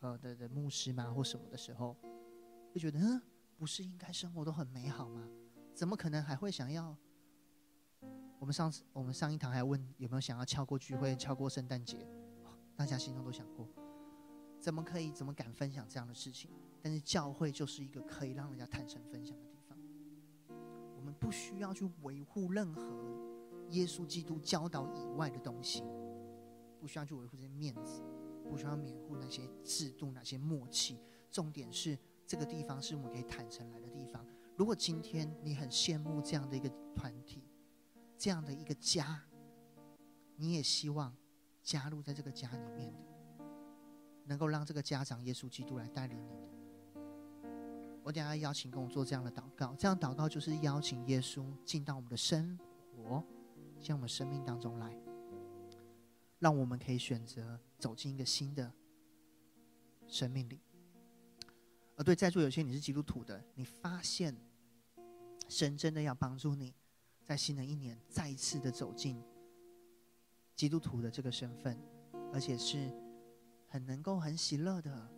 [0.00, 1.94] 呃的的牧师嘛或什么的时候，
[2.72, 3.20] 会觉得，嗯，
[3.56, 5.28] 不是应该生活都很美好吗？
[5.74, 6.96] 怎么可能还会想要？
[8.38, 12.08] 我们上次我们上一堂还问有没有想要翘过聚会、翘过圣诞节，
[12.82, 13.64] 大家心中都想过。
[14.58, 15.12] 怎么可以？
[15.12, 16.50] 怎么敢分享这样的事情？
[16.82, 19.78] 但是教会就是一个可以让人家坦诚分享的地方。
[20.96, 22.82] 我们不需要去维护任何
[23.70, 25.84] 耶稣基督教导以外的东西，
[26.80, 28.02] 不需要去维护这些面子，
[28.50, 30.98] 不需要缅护那些制度、那些默契。
[31.30, 34.26] 重点是这个地方是我们可以坦诚来的地方。
[34.56, 37.44] 如果今天你很羡慕这样的一个团体，
[38.18, 39.22] 这样的一个家，
[40.34, 41.16] 你也希望
[41.62, 42.98] 加入在这个家里面的，
[44.24, 46.48] 能够让这个家长耶稣基督来带领你的。
[48.02, 52.58] 我等下邀请跟我做这样的祷告，这样祷告就是邀请耶稣进到我们的生
[52.96, 53.24] 活，
[53.78, 54.98] 向我们生命当中来，
[56.40, 58.72] 让我们可以选择走进一个新的
[60.08, 60.60] 生命里。
[61.94, 64.34] 而对在座有些你是基督徒的，你发现
[65.48, 66.74] 神真的要帮助你，
[67.22, 69.22] 在新的一年再一次的走进
[70.54, 71.78] 基督徒的这个身份，
[72.32, 72.90] 而且是
[73.68, 75.08] 很能够很喜乐的，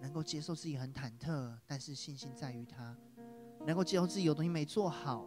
[0.00, 2.96] 能够接受自己很忐忑，但是信心在于他，
[3.66, 5.26] 能够接受自己有东西没做好，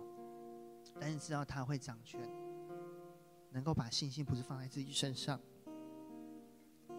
[0.99, 2.19] 但是知道他会掌权，
[3.51, 5.39] 能够把信心不是放在自己身上，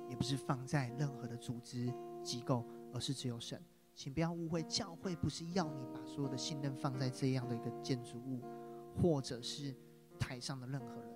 [0.08, 2.64] 也不是放在任何的组织机构。
[2.94, 3.58] 而是只有神，
[3.94, 8.42] 请不要误会，教会不是要你把所有的信任放在这样的一个建筑物，
[9.00, 9.74] 或者是
[10.18, 11.11] 台上的任何人。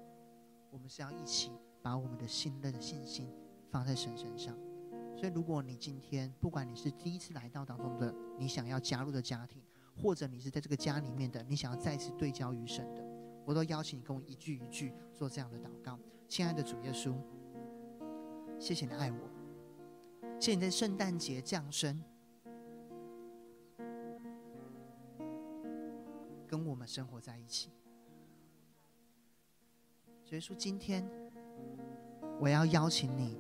[0.77, 1.51] 我们是要一起
[1.81, 3.33] 把我们的信任、信心
[3.71, 4.55] 放在神身上。
[5.17, 9.63] 所以，如果你今天不管你是第一次来到当中的，你想要加入的家庭，
[9.97, 13.03] 或者你是在这个家里面的，你想要再次对焦于神的，
[13.47, 15.99] 我都邀请你跟我一句一句做这样的祷告。
[16.29, 17.15] 亲爱的主耶稣，
[18.61, 19.31] 谢谢你爱我。
[20.39, 22.05] 现在圣诞节降生，
[26.47, 27.71] 跟我们生活在一起。
[30.29, 31.09] 所以说，今天
[32.41, 33.39] 我要邀请你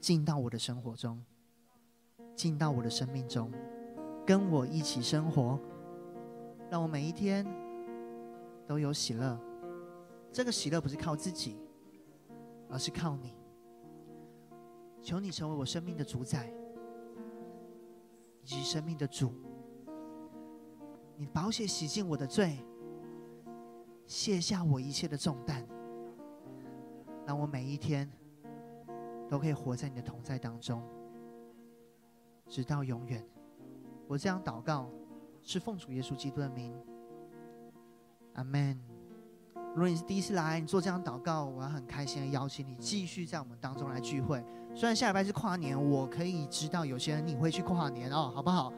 [0.00, 1.24] 进到我的生活中，
[2.34, 3.52] 进到我的生命中，
[4.26, 5.60] 跟我一起生活，
[6.68, 7.46] 让我每一天
[8.66, 9.38] 都有喜乐。
[10.32, 11.56] 这个喜乐不是靠自己，
[12.68, 13.32] 而是靠你。
[15.00, 16.52] 求你成为我生命的主宰，
[18.42, 19.32] 以及生命的主。
[21.16, 22.58] 你宝血洗净我的罪，
[24.10, 25.64] 卸下我一切的重担，
[27.24, 28.10] 让我每一天
[29.28, 30.82] 都可以活在你的同在当中，
[32.48, 33.24] 直到永远。
[34.08, 34.90] 我这样祷告，
[35.44, 36.74] 是奉主耶稣基督的名，
[38.34, 38.76] 阿门。
[39.54, 44.44] 如果你是第一次来，你做这样祷告，我要很开心的邀请你继续在我们当中来聚会。
[44.74, 48.72] 虽然下礼拜是跨年，我可以知道有些人你会去跨年哦，好不好？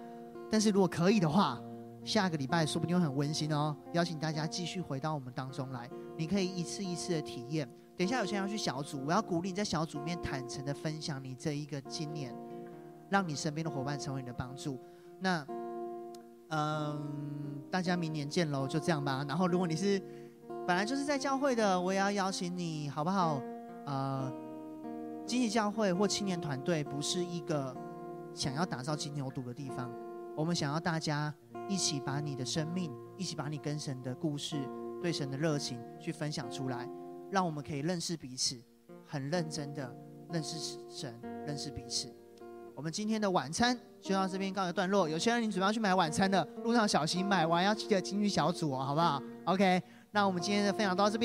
[0.51, 1.59] 但是如果可以的话，
[2.05, 3.77] 下个礼拜说不定会很温馨哦。
[3.93, 7.69] 邀请大家继续回到我们当中来，你可以一次一次的体验。
[7.97, 12.35] 等一下有些人要去小组，我要鼓励你在小组里面坦诚的分享你这一个经验，
[13.11, 14.81] 让你身边的伙伴成为你的帮助。
[15.21, 15.47] 那，
[16.49, 17.01] 嗯，
[17.71, 19.25] 大家明年见喽，就这样吧。
[19.29, 20.03] 然后如果你是
[20.67, 23.41] 本来就是在教会的，我也要邀请你，好不好？
[23.85, 24.33] 呃，
[25.27, 27.77] 经济教会或青年团队不是一个
[28.35, 29.91] 想要打造金牛犊的地方。
[30.35, 31.33] 我们想要大家
[31.69, 34.57] 一起把你的生命，一起把你跟神的故事、
[35.01, 36.89] 对神的热情去分享出来，
[37.31, 38.61] 让我们可以认识彼此，
[39.07, 39.95] 很认真的
[40.31, 41.15] 认识神，
[41.47, 42.09] 认识彼此。
[42.75, 45.07] 我们今天的晚餐就到这边告一段落。
[45.07, 49.83] 有些人你准备要去买晚餐的，路上小心买完要记得进去小组哦，好不好？OK。
[50.15, 51.21] 那我们今天的分享到这边。